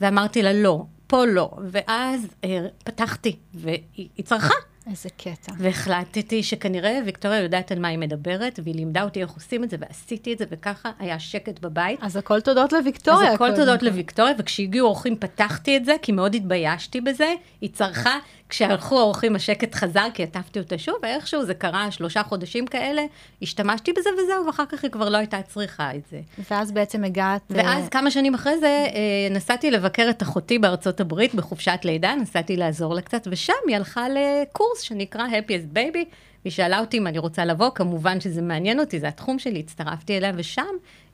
ואמרתי 0.00 0.42
לה, 0.42 0.52
לא, 0.52 0.82
פה 1.06 1.24
לא. 1.24 1.50
ואז 1.70 2.26
אה, 2.44 2.66
פתחתי, 2.84 3.36
והיא 3.54 3.78
היא 3.96 4.24
צרחה. 4.24 4.54
איזה 4.90 5.08
קטע. 5.16 5.52
והחלטתי 5.58 6.42
שכנראה 6.42 6.98
ויקטוריה 7.06 7.40
יודעת 7.40 7.72
על 7.72 7.78
מה 7.78 7.88
היא 7.88 7.98
מדברת, 7.98 8.60
והיא 8.62 8.74
לימדה 8.74 9.02
אותי 9.02 9.22
איך 9.22 9.30
עושים 9.30 9.64
את 9.64 9.70
זה, 9.70 9.76
ועשיתי 9.80 10.32
את 10.32 10.38
זה, 10.38 10.44
וככה 10.50 10.90
היה 10.98 11.18
שקט 11.18 11.58
בבית. 11.58 11.98
אז 12.02 12.16
הכל 12.16 12.40
תודות 12.40 12.72
לוויקטוריה. 12.72 13.28
אז 13.28 13.34
הכל 13.34 13.56
תודות. 13.56 13.82
לוויקטוריה, 13.82 14.34
וכשהגיעו 14.38 14.88
אורחים 14.88 15.16
פתחתי 15.16 15.76
את 15.76 15.84
זה, 15.84 15.96
כי 16.02 16.12
מאוד 16.12 16.34
התביישתי 16.34 17.00
בזה. 17.00 17.34
היא 17.60 17.70
צרחה, 17.72 18.18
כשהלכו 18.48 18.98
האורחים 18.98 19.36
השקט 19.36 19.74
חזר, 19.74 20.06
כי 20.14 20.22
עטפתי 20.22 20.58
אותה 20.58 20.78
שוב, 20.78 20.94
ואיכשהו 21.02 21.44
זה 21.44 21.54
קרה 21.54 21.90
שלושה 21.90 22.22
חודשים 22.22 22.66
כאלה, 22.66 23.02
השתמשתי 23.42 23.92
בזה 23.92 24.10
וזהו, 24.18 24.46
ואחר 24.46 24.66
כך 24.66 24.82
היא 24.82 24.90
כבר 24.90 25.08
לא 25.08 25.16
הייתה 25.16 25.42
צריכה 25.42 25.94
את 25.94 26.06
זה. 26.10 26.20
ואז 26.50 26.72
בעצם 26.72 27.04
הגעת... 27.04 27.52
אה, 27.52 27.56
ואז 27.56 27.88
כמה 27.88 28.10
שנים 28.10 28.34
אחרי 28.34 28.58
זה 28.58 28.66
אה, 28.66 29.28
נסעתי 29.30 29.70
לבקר 29.70 30.06
את 30.10 30.22
אחותי 30.22 30.58
בארצות 30.58 31.00
הברית 31.00 31.34
בחופשת 31.34 31.80
לידה, 31.84 32.14
נסעתי 32.14 32.56
לעזור 32.56 32.94
לה 32.94 33.00
קצת, 33.00 33.28
ושם 33.30 33.52
היא 33.66 33.76
הלכה 33.76 34.06
לקורס 34.08 34.80
שנקרא 34.80 35.26
Happiest 35.26 35.76
Baby, 35.76 36.04
והיא 36.46 36.52
שאלה 36.52 36.78
אותי 36.78 36.98
אם 36.98 37.06
אני 37.06 37.18
רוצה 37.18 37.44
לבוא, 37.44 37.70
כמובן 37.74 38.20
שזה 38.20 38.42
מעניין 38.42 38.80
אותי, 38.80 39.00
זה 39.00 39.08
התחום 39.08 39.38
שלי, 39.38 39.60
הצטרפתי 39.60 40.16
אליה, 40.16 40.32
ושם 40.36 40.62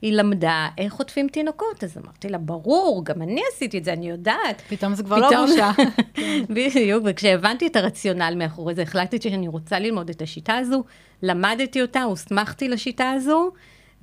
היא 0.01 0.13
למדה 0.13 0.67
איך 0.77 0.93
חוטפים 0.93 1.27
תינוקות. 1.27 1.83
אז 1.83 1.97
אמרתי 1.97 2.29
לה, 2.29 2.37
ברור, 2.37 3.05
גם 3.05 3.21
אני 3.21 3.41
עשיתי 3.53 3.77
את 3.77 3.83
זה, 3.83 3.93
אני 3.93 4.09
יודעת. 4.09 4.61
פתאום 4.69 4.93
זה 4.95 5.03
כבר 5.03 5.17
לא 5.17 5.27
פתאום- 5.29 5.45
בושה. 5.47 5.71
בדיוק, 6.55 7.03
וכשהבנתי 7.05 7.67
את 7.67 7.75
הרציונל 7.75 8.33
מאחורי 8.37 8.75
זה, 8.75 8.81
החלטתי 8.81 9.17
שאני 9.21 9.47
רוצה 9.47 9.79
ללמוד 9.79 10.09
את 10.09 10.21
השיטה 10.21 10.57
הזו, 10.57 10.83
למדתי 11.23 11.81
אותה, 11.81 12.03
הוסמכתי 12.03 12.67
לשיטה 12.69 13.11
הזו, 13.11 13.51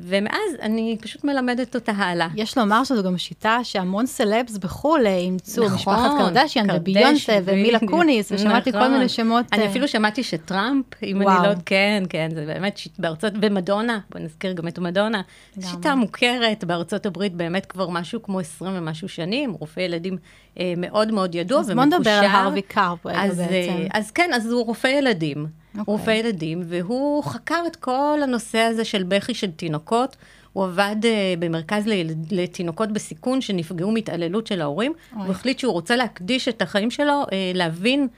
ומאז 0.02 0.54
אני 0.62 0.96
פשוט 1.00 1.24
מלמדת 1.24 1.74
אותה 1.74 1.92
הלאה. 1.92 2.28
יש 2.34 2.58
לומר 2.58 2.84
שזו 2.84 3.02
גם 3.02 3.18
שיטה 3.18 3.58
שהמון 3.62 4.06
סלבס 4.06 4.56
בחו"ל 4.56 5.06
אה, 5.06 5.16
אימצו, 5.16 5.64
נכון, 5.64 5.74
משפחת 5.74 6.10
קרדשיאן 6.18 6.66
קרדש, 6.66 6.80
וביונסה 6.80 7.38
ומילה. 7.44 7.78
קוניס, 7.88 8.32
ושמעתי 8.32 8.72
כל 8.72 8.78
נכון. 8.78 8.92
מיני 8.92 9.08
שמות. 9.08 9.46
אני 9.52 9.62
אה, 9.62 9.70
אפילו 9.70 9.88
שמעתי 9.88 10.22
שטראמפ, 10.22 10.84
אם 11.02 11.20
וואו. 11.24 11.38
אני 11.38 11.48
לא... 11.48 11.54
כן, 11.66 12.02
כן, 12.08 12.28
זה 12.34 12.46
באמת 12.46 12.78
שיט 12.78 12.98
בארצות... 12.98 13.32
ומדונה, 13.42 13.98
בוא 14.10 14.20
נזכיר 14.20 14.52
גם 14.52 14.68
את 14.68 14.78
מדונה. 14.78 15.22
לגמרי. 15.56 15.70
שיטה 15.70 15.94
מוכרת 15.94 16.64
בארצות 16.64 17.06
הברית 17.06 17.34
באמת 17.34 17.66
כבר 17.66 17.88
משהו 17.88 18.22
כמו 18.22 18.40
20 18.40 18.72
ומשהו 18.74 19.08
שנים, 19.08 19.52
רופא 19.52 19.80
ילדים 19.80 20.16
אה, 20.58 20.74
מאוד 20.76 21.12
מאוד 21.12 21.34
ידוע 21.34 21.60
אז 21.60 21.70
ומקושר. 21.70 21.88
בוא 21.88 21.98
נדבר 21.98 22.10
על 22.10 22.26
הרווי 22.26 22.62
קארפ 22.62 23.06
אז, 23.06 23.40
אה, 23.40 23.46
בעצם. 23.46 23.86
אז 23.94 24.10
כן, 24.10 24.30
אז 24.34 24.46
הוא 24.46 24.66
רופא 24.66 24.86
ילדים. 24.88 25.59
אוקיי. 25.78 25.84
רופא 25.86 26.10
ילדים, 26.10 26.62
והוא 26.64 27.24
חקר 27.24 27.62
את 27.66 27.76
כל 27.76 28.20
הנושא 28.22 28.58
הזה 28.58 28.84
של 28.84 29.02
בכי 29.02 29.34
של 29.34 29.50
תינוקות. 29.50 30.16
הוא 30.52 30.64
עבד 30.64 30.96
uh, 31.02 31.06
במרכז 31.38 31.86
לילד, 31.86 32.32
לתינוקות 32.32 32.92
בסיכון 32.92 33.40
שנפגעו 33.40 33.90
מהתעללות 33.90 34.46
של 34.46 34.60
ההורים. 34.60 34.92
אוי. 35.12 35.22
הוא 35.22 35.30
החליט 35.30 35.58
שהוא 35.58 35.72
רוצה 35.72 35.96
להקדיש 35.96 36.48
את 36.48 36.62
החיים 36.62 36.90
שלו, 36.90 37.22
uh, 37.22 37.30
להבין 37.54 38.08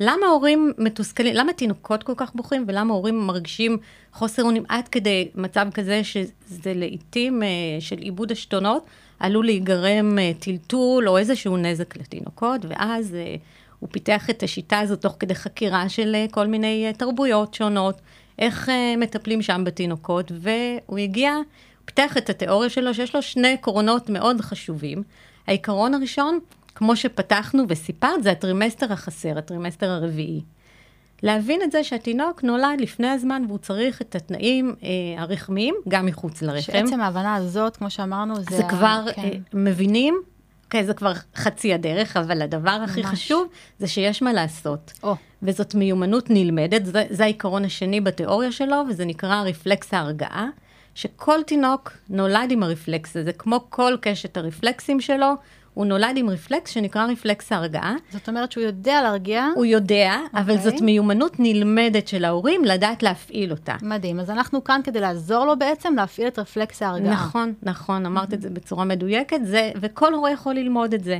למה 0.00 0.26
הורים 0.26 0.72
מתוסכלים, 0.78 1.34
למה 1.34 1.52
תינוקות 1.52 2.02
כל 2.02 2.12
כך 2.16 2.34
בוכים, 2.34 2.64
ולמה 2.68 2.94
הורים 2.94 3.18
מרגישים 3.26 3.78
חוסר 4.12 4.42
אונים 4.42 4.64
עד 4.68 4.88
כדי 4.88 5.28
מצב 5.34 5.66
כזה 5.74 6.04
שזה 6.04 6.74
לעיתים 6.74 7.42
uh, 7.42 7.44
של 7.80 7.98
איבוד 7.98 8.32
עשתונות. 8.32 8.86
עלול 9.20 9.44
להיגרם 9.44 10.18
אה, 10.18 10.32
טלטול 10.38 11.08
או 11.08 11.18
איזשהו 11.18 11.56
נזק 11.56 11.96
לתינוקות, 11.96 12.60
ואז 12.68 13.14
אה, 13.14 13.34
הוא 13.80 13.88
פיתח 13.92 14.30
את 14.30 14.42
השיטה 14.42 14.78
הזאת 14.78 15.02
תוך 15.02 15.16
כדי 15.20 15.34
חקירה 15.34 15.88
של 15.88 16.14
אה, 16.14 16.26
כל 16.30 16.46
מיני 16.46 16.86
אה, 16.86 16.92
תרבויות 16.92 17.54
שונות, 17.54 18.00
איך 18.38 18.68
אה, 18.68 18.94
מטפלים 18.96 19.42
שם 19.42 19.62
בתינוקות, 19.64 20.32
והוא 20.34 20.98
הגיע, 20.98 21.32
הוא 21.34 21.44
פיתח 21.84 22.16
את 22.16 22.30
התיאוריה 22.30 22.70
שלו, 22.70 22.94
שיש 22.94 23.14
לו 23.14 23.22
שני 23.22 23.52
עקרונות 23.52 24.10
מאוד 24.10 24.40
חשובים. 24.40 25.02
העיקרון 25.46 25.94
הראשון, 25.94 26.38
כמו 26.74 26.96
שפתחנו 26.96 27.64
וסיפרת, 27.68 28.22
זה 28.22 28.30
הטרימסטר 28.30 28.92
החסר, 28.92 29.38
הטרימסטר 29.38 29.90
הרביעי. 29.90 30.40
להבין 31.22 31.62
את 31.62 31.72
זה 31.72 31.84
שהתינוק 31.84 32.42
נולד 32.42 32.80
לפני 32.80 33.08
הזמן 33.08 33.42
והוא 33.48 33.58
צריך 33.58 34.02
את 34.02 34.14
התנאים 34.14 34.74
אה, 34.82 34.88
הרחמיים 35.22 35.74
גם 35.88 36.06
מחוץ 36.06 36.42
לרחם. 36.42 36.60
שעצם 36.60 37.00
ההבנה 37.00 37.34
הזאת, 37.34 37.76
כמו 37.76 37.90
שאמרנו, 37.90 38.36
זה... 38.36 38.56
זה 38.56 38.62
כבר 38.68 39.04
כן. 39.14 39.22
אה, 39.22 39.30
מבינים, 39.52 40.20
כן, 40.70 40.84
זה 40.84 40.94
כבר 40.94 41.12
חצי 41.36 41.74
הדרך, 41.74 42.16
אבל 42.16 42.42
הדבר 42.42 42.78
הכי 42.84 43.02
ממש. 43.02 43.10
חשוב 43.10 43.48
זה 43.78 43.86
שיש 43.86 44.22
מה 44.22 44.32
לעשות. 44.32 44.92
או, 45.02 45.14
וזאת 45.42 45.74
מיומנות 45.74 46.30
נלמדת, 46.30 46.86
זה, 46.86 47.04
זה 47.10 47.24
העיקרון 47.24 47.64
השני 47.64 48.00
בתיאוריה 48.00 48.52
שלו, 48.52 48.76
וזה 48.88 49.04
נקרא 49.04 49.42
רפלקס 49.42 49.94
ההרגעה, 49.94 50.46
שכל 50.94 51.42
תינוק 51.46 51.92
נולד 52.08 52.50
עם 52.50 52.62
הרפלקס 52.62 53.16
הזה, 53.16 53.32
כמו 53.32 53.66
כל 53.68 53.96
קשת 54.00 54.36
הרפלקסים 54.36 55.00
שלו, 55.00 55.32
הוא 55.74 55.86
נולד 55.86 56.16
עם 56.16 56.30
רפלקס 56.30 56.70
שנקרא 56.70 57.06
רפלקס 57.06 57.52
ההרגעה. 57.52 57.94
זאת 58.10 58.28
אומרת 58.28 58.52
שהוא 58.52 58.64
יודע 58.64 59.02
להרגיע. 59.02 59.46
הוא 59.54 59.64
יודע, 59.64 60.16
אבל 60.34 60.40
אוקיי. 60.40 60.58
זאת 60.58 60.80
מיומנות 60.80 61.36
נלמדת 61.38 62.08
של 62.08 62.24
ההורים 62.24 62.64
לדעת 62.64 63.02
להפעיל 63.02 63.50
אותה. 63.50 63.76
מדהים. 63.82 64.20
אז 64.20 64.30
אנחנו 64.30 64.64
כאן 64.64 64.80
כדי 64.84 65.00
לעזור 65.00 65.44
לו 65.44 65.58
בעצם 65.58 65.94
להפעיל 65.96 66.28
את 66.28 66.38
רפלקס 66.38 66.82
ההרגעה. 66.82 67.12
נכון, 67.12 67.52
נכון, 67.62 68.06
אמרת 68.06 68.34
את 68.34 68.42
זה 68.42 68.50
בצורה 68.50 68.84
מדויקת, 68.84 69.40
זה, 69.44 69.70
וכל 69.80 70.14
הורה 70.14 70.30
יכול 70.30 70.54
ללמוד 70.54 70.94
את 70.94 71.04
זה. 71.04 71.18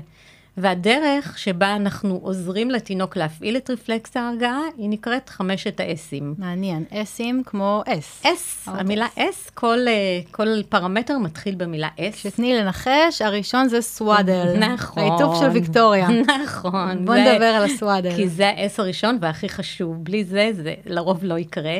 והדרך 0.56 1.38
שבה 1.38 1.76
אנחנו 1.76 2.20
עוזרים 2.22 2.70
לתינוק 2.70 3.16
להפעיל 3.16 3.56
את 3.56 3.70
רפלקס 3.70 4.16
ההרגעה, 4.16 4.60
היא 4.76 4.88
נקראת 4.88 5.28
חמשת 5.28 5.80
ה 5.80 5.91
S 5.91 6.02
ים. 6.02 6.34
מעניין. 6.38 6.84
S 6.90 7.07
ים 7.07 7.42
כמו 7.46 7.82
S. 7.86 8.22
S, 8.26 8.68
אוקיי. 8.68 8.80
המילה 8.80 9.06
S, 9.16 9.50
כל, 9.50 9.78
אה, 9.88 10.20
כל 10.30 10.62
פרמטר 10.68 11.18
מתחיל 11.18 11.54
במילה 11.54 11.88
S. 12.00 12.16
שתני 12.16 12.54
לנחש, 12.54 13.22
הראשון 13.22 13.68
זה 13.68 13.80
swaddle. 13.80 14.56
נכון. 14.72 15.02
העיטוף 15.02 15.40
של 15.40 15.46
ויקטוריה. 15.46 16.08
נכון. 16.44 17.04
בוא 17.06 17.14
נדבר 17.14 17.44
על 17.44 17.64
ה 17.64 17.70
swaddle. 17.70 18.16
כי 18.16 18.28
זה 18.28 18.48
ה 18.48 18.64
S 18.64 18.80
הראשון 18.80 19.18
והכי 19.20 19.48
חשוב. 19.48 20.04
בלי 20.04 20.24
זה, 20.24 20.50
זה 20.52 20.74
לרוב 20.86 21.24
לא 21.24 21.38
יקרה. 21.38 21.78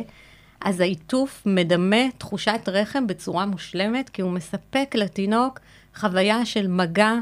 אז 0.61 0.81
העיטוף 0.81 1.43
מדמה 1.47 2.11
תחושת 2.19 2.69
רחם 2.69 3.07
בצורה 3.07 3.47
מושלמת, 3.47 4.09
כי 4.09 4.23
הוא 4.23 4.31
מספק 4.31 4.95
לתינוק 4.95 5.61
חוויה 5.95 6.47
של 6.47 6.67
מגע 6.67 7.13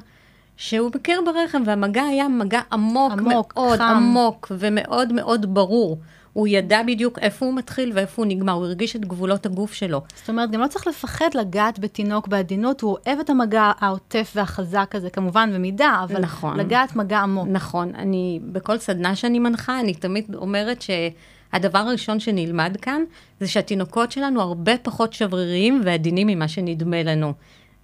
שהוא 0.59 0.91
מכיר 0.95 1.21
ברחם, 1.27 1.63
והמגע 1.67 2.03
היה 2.03 2.29
מגע 2.29 2.61
עמוק, 2.73 3.13
עמוק, 3.13 3.57
מאוד, 3.57 3.79
חם. 3.79 3.85
עמוק 3.85 4.53
ומאוד 4.59 5.13
מאוד 5.13 5.55
ברור. 5.55 5.99
הוא 6.33 6.49
ידע 6.49 6.83
בדיוק 6.87 7.19
איפה 7.19 7.47
הוא 7.47 7.55
מתחיל 7.55 7.93
ואיפה 7.95 8.23
הוא 8.23 8.27
נגמר, 8.31 8.53
הוא 8.53 8.65
הרגיש 8.65 8.97
את 8.97 9.05
גבולות 9.05 9.47
הגוף 9.47 9.73
שלו. 9.73 10.03
זאת 10.17 10.29
אומרת, 10.29 10.51
גם 10.51 10.61
לא 10.61 10.67
צריך 10.67 10.87
לפחד 10.87 11.29
לגעת 11.35 11.79
בתינוק 11.79 12.29
בעדינות, 12.29 12.81
הוא 12.81 12.97
אוהב 13.07 13.19
את 13.19 13.31
המגע 13.31 13.73
העוטף 13.79 14.33
והחזק 14.37 14.95
הזה, 14.95 15.11
כמובן 15.11 15.51
במידה, 15.55 16.01
אבל 16.05 16.21
נכון. 16.21 16.61
לגעת 16.61 16.97
מגע 16.97 17.19
עמוק. 17.19 17.49
נכון, 17.51 17.93
אני, 17.95 18.41
בכל 18.53 18.79
סדנה 18.79 19.17
שאני 19.17 19.39
מנחה, 19.39 19.81
אני 19.81 19.95
תמיד 19.95 20.35
אומרת 20.35 20.83
שהדבר 20.83 21.79
הראשון 21.79 22.21
שנלמד 22.21 22.77
כאן, 22.83 23.03
זה 23.41 23.49
שהתינוקות 23.49 24.13
שלנו 24.13 24.41
הרבה 24.41 24.73
פחות 24.83 25.13
שבריריים 25.13 25.83
ועדינים 25.85 26.27
ממה 26.27 26.49
שנדמה 26.49 27.03
לנו. 27.03 27.33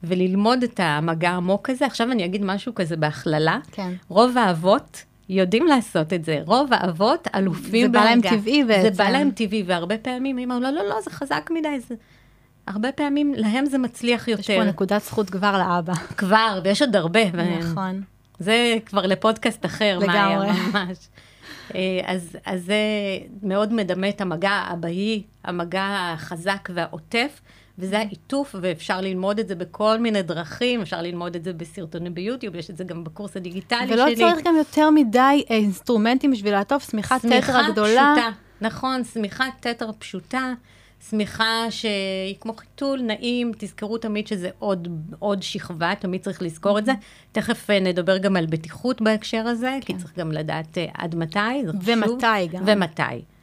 וללמוד 0.06 0.62
את 0.62 0.80
המגע 0.82 1.30
העמוק 1.30 1.70
הזה, 1.70 1.86
עכשיו 1.86 2.12
אני 2.12 2.24
אגיד 2.24 2.44
משהו 2.44 2.74
כזה 2.74 2.96
בהכללה, 2.96 3.58
כן. 3.72 3.92
רוב 4.08 4.38
האבות 4.38 5.04
יודעים 5.28 5.66
לעשות 5.66 6.12
את 6.12 6.24
זה, 6.24 6.40
רוב 6.46 6.72
האבות 6.72 7.28
אלופים 7.34 7.86
זה 7.86 7.92
בא 7.92 8.04
להם. 8.04 8.20
טבעי 8.20 8.62
זה 8.62 8.68
בעצם. 8.68 8.96
בא 8.96 9.08
להם 9.10 9.30
טבעי, 9.30 9.62
והרבה 9.66 9.98
פעמים 9.98 10.38
אמרו, 10.38 10.60
לא, 10.60 10.70
לא, 10.70 10.88
לא, 10.88 11.00
זה 11.00 11.10
חזק 11.10 11.50
מדי, 11.54 11.80
זה... 11.88 11.94
הרבה 12.66 12.92
פעמים 12.92 13.34
להם 13.36 13.66
זה 13.66 13.78
מצליח 13.78 14.28
יותר. 14.28 14.52
יש 14.52 14.58
פה 14.58 14.64
נקודת 14.64 15.02
זכות 15.02 15.30
כבר 15.30 15.58
לאבא. 15.58 15.94
כבר, 15.94 16.60
ויש 16.64 16.82
עוד 16.82 16.96
הרבה. 16.96 17.30
נכון. 17.58 18.02
זה 18.38 18.76
כבר 18.86 19.06
לפודקאסט 19.06 19.64
אחר, 19.64 19.98
מאיה, 20.06 20.28
לגמרי. 20.28 20.48
ממש. 20.74 21.08
אה, 21.74 22.00
אז, 22.04 22.36
אז 22.44 22.64
זה 22.64 22.76
מאוד 23.42 23.72
מדמה 23.72 24.08
את 24.08 24.20
המגע 24.20 24.50
האבהי, 24.50 25.22
המגע 25.44 26.12
החזק 26.14 26.68
והעוטף, 26.74 27.40
וזה 27.78 27.98
העיטוף, 27.98 28.54
ואפשר 28.60 29.00
ללמוד 29.00 29.38
את 29.38 29.48
זה 29.48 29.54
בכל 29.54 29.98
מיני 29.98 30.22
דרכים, 30.22 30.80
אפשר 30.80 31.02
ללמוד 31.02 31.36
את 31.36 31.44
זה 31.44 31.52
בסרטונים 31.52 32.14
ביוטיוב, 32.14 32.54
יש 32.54 32.70
את 32.70 32.76
זה 32.76 32.84
גם 32.84 33.04
בקורס 33.04 33.36
הדיגיטלי 33.36 33.92
ולא 33.92 34.06
שלי. 34.06 34.16
צריך 34.16 34.46
גם 34.46 34.56
יותר 34.56 34.90
מדי 34.90 35.44
אה, 35.50 35.56
אינסטרומנטים 35.56 36.30
בשביל 36.30 36.52
לעטוף 36.52 36.90
שמיכת 36.90 37.20
תתר 37.20 37.56
הגדולה. 37.56 38.14
פשוטה, 38.16 38.30
נכון, 38.60 39.04
שמיכת 39.04 39.44
תתר 39.60 39.90
פשוטה, 39.98 40.52
שמיכה 41.10 41.66
שהיא 41.70 42.34
כמו 42.40 42.54
חיתול 42.54 43.02
נעים, 43.02 43.52
תזכרו 43.58 43.98
תמיד 43.98 44.26
שזה 44.26 44.50
עוד, 44.58 44.88
עוד 45.18 45.42
שכבה, 45.42 45.94
תמיד 45.94 46.20
צריך 46.20 46.42
לזכור 46.42 46.78
את 46.78 46.84
זה. 46.84 46.92
תכף 47.32 47.70
אה, 47.70 47.80
נדבר 47.80 48.18
גם 48.18 48.36
על 48.36 48.46
בטיחות 48.46 49.02
בהקשר 49.02 49.46
הזה, 49.46 49.78
כי 49.80 49.94
צריך 49.96 50.18
גם 50.18 50.32
לדעת 50.32 50.78
אה, 50.78 50.86
עד 50.94 51.14
מתי, 51.14 51.38
זה 51.64 51.72
חשוב. 51.72 51.88
ומתי 51.88 52.46
גם. 52.50 52.62
ומתי. 52.66 53.33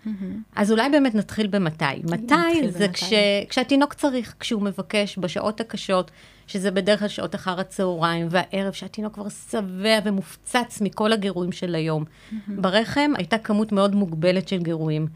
אז 0.56 0.72
אולי 0.72 0.90
באמת 0.90 1.16
נתחיל 1.16 1.48
במתי. 1.48 1.86
מתי 2.04 2.70
זה. 2.70 2.88
כש, 2.88 3.14
כשהתינוק 3.50 3.94
צריך, 3.94 4.36
כשהוא 4.40 4.62
מבקש, 4.62 5.18
בשעות 5.18 5.62
הקשות, 5.62 6.12
שזה 6.48 6.72
בדרך 6.72 7.00
כלל 7.00 7.08
שעות 7.08 7.36
אחר 7.36 7.60
הצהריים 7.60 8.28
והערב, 8.30 8.74
שהתינוק 8.74 9.14
כבר 9.14 9.30
שבע 9.30 10.00
ומופצץ 10.06 10.82
מכל 10.82 11.14
הגירויים 11.14 11.52
של 11.52 11.76
היום. 11.76 12.06
ברחם 12.48 13.12
הייתה 13.18 13.38
כמות 13.38 13.72
מאוד 13.72 13.96
מוגבלת 13.96 14.48
של 14.48 14.58
גירויים. 14.58 15.08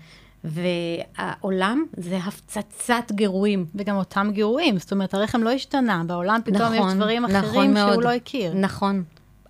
והעולם 0.44 1.86
זה 1.98 2.18
הפצצת 2.18 3.12
גירויים. 3.12 3.66
וגם 3.76 3.96
אותם 3.96 4.30
גירויים, 4.34 4.78
זאת 4.78 4.92
אומרת, 4.92 5.14
הרחם 5.14 5.44
לא 5.44 5.50
השתנה, 5.50 6.04
בעולם 6.08 6.40
פתאום 6.46 6.74
יש 6.74 6.94
דברים 6.94 7.26
נכון 7.26 7.36
אחרים 7.36 7.74
מאוד. 7.74 7.94
שהוא 7.94 8.04
לא 8.04 8.10
הכיר. 8.10 8.54
נכון. 8.54 9.04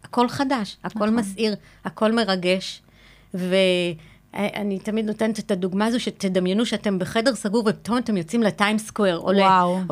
הכל 0.03 0.29
חדש, 0.29 0.77
הכל 0.83 0.99
נכון. 0.99 1.15
מסעיר, 1.15 1.55
הכל 1.85 2.11
מרגש. 2.11 2.81
ואני 4.35 4.79
תמיד 4.79 5.05
נותנת 5.05 5.39
את 5.39 5.51
הדוגמה 5.51 5.85
הזו, 5.85 5.99
שתדמיינו 5.99 6.65
שאתם 6.65 6.99
בחדר 6.99 7.35
סגור 7.35 7.63
ופתאום 7.67 7.97
אתם 7.97 8.17
יוצאים 8.17 8.43
לטיים 8.43 8.77
סקוואר, 8.77 9.17
או, 9.17 9.31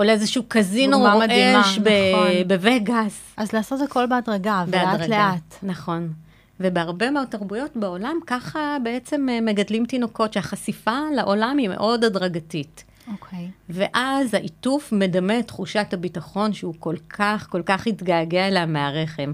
לאיזשהו 0.03 0.43
קזינו 0.47 1.00
רועש 1.00 1.77
ב- 1.77 1.89
נכון. 2.13 2.27
בווגאס. 2.47 3.21
אז 3.38 3.53
לעשות 3.53 3.81
הכל 3.81 4.05
בהדרגה, 4.05 4.63
ולאט. 4.67 5.09
לאט. 5.09 5.55
נכון. 5.63 6.13
ובהרבה 6.59 7.12
מאוד 7.12 7.27
תרבויות 7.27 7.71
בעולם, 7.75 8.15
ככה 8.27 8.77
בעצם 8.83 9.27
אה, 9.29 9.41
מגדלים 9.41 9.85
תינוקות, 9.85 10.33
שהחשיפה 10.33 11.00
לעולם 11.15 11.57
היא 11.57 11.69
מאוד 11.69 12.03
הדרגתית. 12.03 12.83
אוקיי. 13.12 13.47
ואז 13.69 14.33
העיטוף 14.33 14.91
מדמה 14.91 15.39
את 15.39 15.47
תחושת 15.47 15.88
הביטחון 15.93 16.53
שהוא 16.53 16.73
כל 16.79 16.95
כך, 17.09 17.47
כל 17.50 17.62
כך 17.65 17.88
התגעגע 17.88 18.47
אליה 18.47 18.65
מהרחם. 18.65 19.31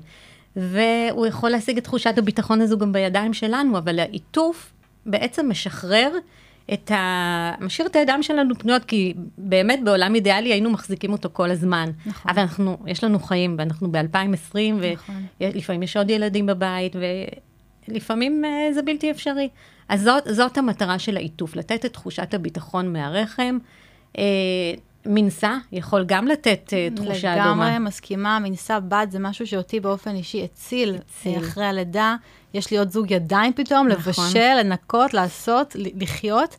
והוא 0.55 1.25
יכול 1.27 1.49
להשיג 1.49 1.77
את 1.77 1.83
תחושת 1.83 2.17
הביטחון 2.17 2.61
הזו 2.61 2.77
גם 2.77 2.91
בידיים 2.91 3.33
שלנו, 3.33 3.77
אבל 3.77 3.99
העיטוף 3.99 4.71
בעצם 5.05 5.49
משחרר 5.49 6.11
את 6.73 6.91
ה... 6.91 7.51
משאיר 7.59 7.87
את 7.87 7.95
הידיים 7.95 8.23
שלנו 8.23 8.55
פנויות, 8.55 8.85
כי 8.85 9.13
באמת 9.37 9.79
בעולם 9.83 10.15
אידיאלי 10.15 10.51
היינו 10.51 10.69
מחזיקים 10.69 11.11
אותו 11.11 11.29
כל 11.33 11.51
הזמן. 11.51 11.89
נכון. 12.05 12.31
אבל 12.31 12.41
אנחנו, 12.41 12.77
יש 12.87 13.03
לנו 13.03 13.19
חיים, 13.19 13.55
ואנחנו 13.59 13.91
ב-2020, 13.91 14.57
נכון. 14.93 15.25
ולפעמים 15.41 15.83
יש 15.83 15.97
עוד 15.97 16.09
ילדים 16.09 16.45
בבית, 16.45 16.95
ולפעמים 17.87 18.45
אה, 18.45 18.73
זה 18.73 18.81
בלתי 18.81 19.11
אפשרי. 19.11 19.49
אז 19.89 20.01
זאת, 20.01 20.23
זאת 20.29 20.57
המטרה 20.57 20.99
של 20.99 21.17
העיטוף, 21.17 21.55
לתת 21.55 21.85
את 21.85 21.93
תחושת 21.93 22.33
הביטחון 22.33 22.93
מהרחם. 22.93 23.57
אה, 24.17 24.23
מנסה 25.05 25.57
יכול 25.71 26.03
גם 26.07 26.27
לתת 26.27 26.73
אה, 26.73 26.87
תחושה 26.95 27.35
דומה. 27.35 27.45
לגמרי 27.45 27.79
מסכימה, 27.79 28.39
מנסה 28.39 28.79
בד 28.79 29.07
זה 29.09 29.19
משהו 29.19 29.47
שאותי 29.47 29.79
באופן 29.79 30.15
אישי 30.15 30.43
הציל, 30.43 30.95
הציל. 30.95 31.39
אחרי 31.39 31.65
הלידה. 31.65 32.15
יש 32.53 32.71
לי 32.71 32.77
עוד 32.77 32.91
זוג 32.91 33.11
ידיים 33.11 33.53
פתאום, 33.53 33.87
נכון. 33.87 34.25
לבשל, 34.25 34.55
לנקות, 34.59 35.13
לעשות, 35.13 35.75
לחיות. 35.75 36.55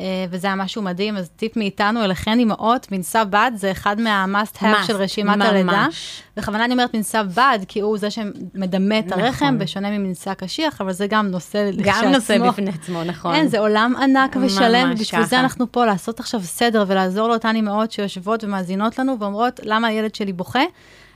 אה, 0.00 0.06
וזה 0.30 0.46
היה 0.46 0.56
משהו 0.56 0.82
מדהים, 0.82 1.16
אז 1.16 1.30
טיפ 1.36 1.56
מאיתנו 1.56 2.04
אליכן 2.04 2.38
אימהות, 2.38 2.92
מנסה 2.92 3.24
בד 3.24 3.50
זה 3.54 3.70
אחד 3.70 4.00
מה-must 4.00 4.56
have 4.56 4.62
Must, 4.62 4.86
של 4.86 4.96
רשימת 4.96 5.36
ממש. 5.36 5.46
הלידה. 5.46 5.86
בכוונה 6.36 6.64
אני 6.64 6.72
אומרת 6.72 6.94
מנסה 6.94 7.22
בד, 7.22 7.58
כי 7.68 7.80
הוא 7.80 7.98
זה 7.98 8.10
שמדמה 8.10 8.98
את 8.98 9.12
הרחם, 9.12 9.44
נכון. 9.44 9.58
בשונה 9.58 9.90
ממנסה 9.90 10.34
קשיח, 10.34 10.80
אבל 10.80 10.92
זה 10.92 11.06
גם 11.06 11.26
נושא 11.26 11.70
גם 11.70 11.78
לכשעצמו. 11.78 12.10
נושא 12.10 12.38
בפני 12.48 12.70
עצמו, 12.70 13.04
נכון. 13.04 13.34
אין, 13.34 13.48
זה 13.48 13.58
עולם 13.58 13.94
ענק 13.96 14.36
ושלם, 14.40 14.94
בשביל 14.94 15.24
זה. 15.24 15.40
אנחנו 15.40 15.72
פה, 15.72 15.86
לעשות 15.86 16.20
עכשיו 16.20 16.40
סדר 16.40 16.84
ולעזור 16.86 17.28
לאותן 17.28 17.56
אימהות 17.56 17.92
שיושבות 17.92 18.44
ומאזינות 18.44 18.98
לנו 18.98 19.16
ואומרות, 19.20 19.60
למה 19.64 19.88
הילד 19.88 20.14
שלי 20.14 20.32
בוכה? 20.32 20.62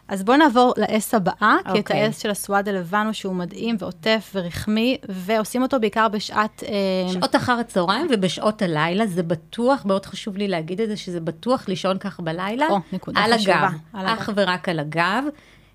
אז 0.09 0.23
בואו 0.23 0.37
נעבור 0.37 0.75
ל-S 0.77 1.17
הבאה, 1.17 1.57
כי 1.65 1.71
את 1.71 1.77
אוקיי. 1.77 2.03
ה-S 2.03 2.21
של 2.21 2.31
הסוואדל 2.31 2.77
הבנו 2.77 3.15
שהוא 3.15 3.35
מדהים 3.35 3.77
ועוטף 3.79 4.33
ורחמי, 4.35 4.97
ועושים 5.09 5.63
אותו 5.63 5.81
בעיקר 5.81 6.09
בשעת... 6.09 6.63
אה, 6.67 7.13
שעות 7.13 7.37
אחר 7.37 7.53
הצהריים 7.53 8.07
ובשעות 8.11 8.63
הלילה, 8.63 9.07
זה 9.07 9.23
בטוח, 9.23 9.85
מאוד 9.85 10.07
חשוב 10.07 10.37
לי 10.37 10.49
להגיד 10.49 10.81
את 10.81 10.89
זה, 10.89 10.97
שזה 10.97 11.21
בטוח 11.21 11.69
לישון 11.69 11.99
כך 11.99 12.21
בלילה. 12.21 12.67
או, 12.71 12.79
נקודה 12.93 13.21
על 13.21 13.35
חשובה, 13.35 13.55
הגב, 13.55 13.73
על 13.93 14.07
אך. 14.07 14.31
ורק 14.35 14.69
על 14.69 14.79
הגב. 14.79 15.25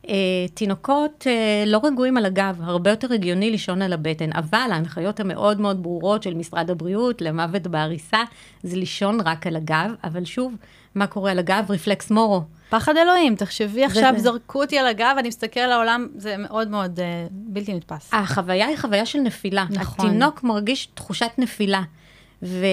אה, 0.10 0.16
תינוקות 0.54 1.28
אה, 1.28 1.64
לא 1.68 1.80
רגועים 1.84 2.18
על 2.18 2.26
הגב, 2.26 2.58
הרבה 2.62 2.90
יותר 2.90 3.14
הגיוני 3.14 3.52
לישון 3.52 3.82
על 3.82 3.94
הבטן, 3.94 4.30
אבל 4.34 4.70
ההנחיות 4.72 5.20
המאוד 5.20 5.62
מאוד 5.62 5.84
ברורות 5.84 6.24
של 6.24 6.34
משרד 6.34 6.70
הבריאות 6.70 7.22
למוות 7.22 7.68
בעריסה, 7.68 8.24
זה 8.64 8.76
לישון 8.76 9.22
רק 9.22 9.48
על 9.48 9.56
הגב, 9.56 9.92
אבל 10.04 10.26
שוב, 10.26 10.56
מה 10.96 11.08
קורה 11.08 11.32
על 11.32 11.40
הגב? 11.40 11.66
רפלקס 11.70 12.12
מורו. 12.12 12.42
פחד 12.72 12.98
אלוהים, 12.98 13.36
תחשבי 13.36 13.84
עכשיו, 13.86 14.14
זה- 14.18 14.24
זרקו 14.24 14.62
אותי 14.62 14.78
על 14.78 14.88
הגב, 14.88 15.16
אני 15.20 15.28
מסתכל 15.28 15.60
על 15.60 15.72
העולם, 15.72 16.08
זה 16.16 16.36
מאוד 16.38 16.68
מאוד 16.68 17.00
אה, 17.00 17.28
בלתי 17.32 17.74
נתפס. 17.74 18.10
החוויה 18.14 18.68
היא 18.68 18.78
חוויה 18.78 19.06
של 19.06 19.20
נפילה. 19.20 19.66
נכון. 19.70 20.06
התינוק 20.08 20.44
מרגיש 20.44 20.86
תחושת 20.94 21.30
נפילה. 21.38 21.82
ו- 22.44 22.66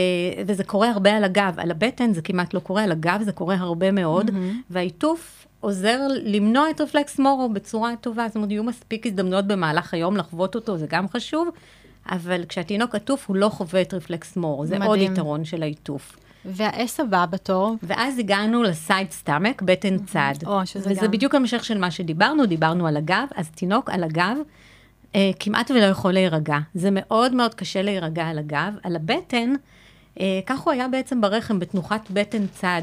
וזה 0.46 0.64
קורה 0.64 0.90
הרבה 0.90 1.16
על 1.16 1.24
הגב. 1.24 1.54
על 1.56 1.70
הבטן 1.70 2.12
זה 2.12 2.22
כמעט 2.22 2.54
לא 2.54 2.60
קורה, 2.60 2.84
על 2.84 2.92
הגב 2.92 3.20
זה 3.24 3.32
קורה 3.32 3.54
הרבה 3.58 3.90
מאוד. 3.92 4.30
והעיטוף 4.70 5.46
עוזר 5.60 5.98
למנוע 6.24 6.70
את 6.70 6.80
רפלקס 6.80 7.18
מורו 7.18 7.48
בצורה 7.48 7.90
טובה. 8.00 8.26
זאת 8.28 8.36
אומרת, 8.36 8.50
יהיו 8.50 8.64
מספיק 8.64 9.06
הזדמנויות 9.06 9.46
במהלך 9.46 9.94
היום 9.94 10.16
לחוות 10.16 10.54
אותו, 10.54 10.76
זה 10.76 10.86
גם 10.88 11.08
חשוב. 11.08 11.48
אבל 12.10 12.44
כשהתינוק 12.48 12.94
עטוף, 12.94 13.28
הוא 13.28 13.36
לא 13.36 13.48
חווה 13.48 13.82
את 13.82 13.94
רפלקס 13.94 14.36
מורו. 14.36 14.66
זה 14.66 14.76
עוד 14.78 14.88
מדהים. 14.88 15.12
יתרון 15.12 15.44
של 15.44 15.62
העיטוף. 15.62 16.16
וה-S 16.44 17.02
הבא 17.02 17.26
בתור, 17.30 17.76
ואז 17.82 18.18
הגענו 18.18 18.62
לסייד 18.62 19.10
סטאמק, 19.10 19.62
בטן 19.62 19.98
צד. 19.98 20.34
או, 20.46 20.66
שזה 20.66 20.90
וזה 20.90 21.00
גם- 21.00 21.10
בדיוק 21.10 21.34
המשך 21.34 21.64
של 21.64 21.78
מה 21.78 21.90
שדיברנו, 21.90 22.46
דיברנו 22.46 22.86
על 22.86 22.96
הגב, 22.96 23.26
אז 23.36 23.50
תינוק 23.50 23.90
על 23.90 24.04
הגב 24.04 24.36
אה, 25.14 25.30
כמעט 25.40 25.70
ולא 25.70 25.84
יכול 25.84 26.12
להירגע. 26.12 26.58
זה 26.74 26.88
מאוד 26.92 27.34
מאוד 27.34 27.54
קשה 27.54 27.82
להירגע 27.82 28.24
על 28.26 28.38
הגב. 28.38 28.72
על 28.82 28.96
הבטן, 28.96 29.52
אה, 30.20 30.40
כך 30.46 30.60
הוא 30.60 30.72
היה 30.72 30.88
בעצם 30.88 31.20
ברחם, 31.20 31.58
בתנוחת 31.58 32.10
בטן 32.10 32.46
צד. 32.46 32.82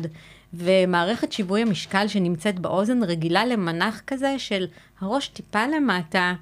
ומערכת 0.53 1.31
שיווי 1.31 1.61
המשקל 1.61 2.07
שנמצאת 2.07 2.59
באוזן 2.59 3.03
רגילה 3.03 3.45
למנח 3.45 4.01
כזה 4.07 4.39
של 4.39 4.65
הראש 5.01 5.27
טיפה 5.27 5.67
למטה. 5.67 6.33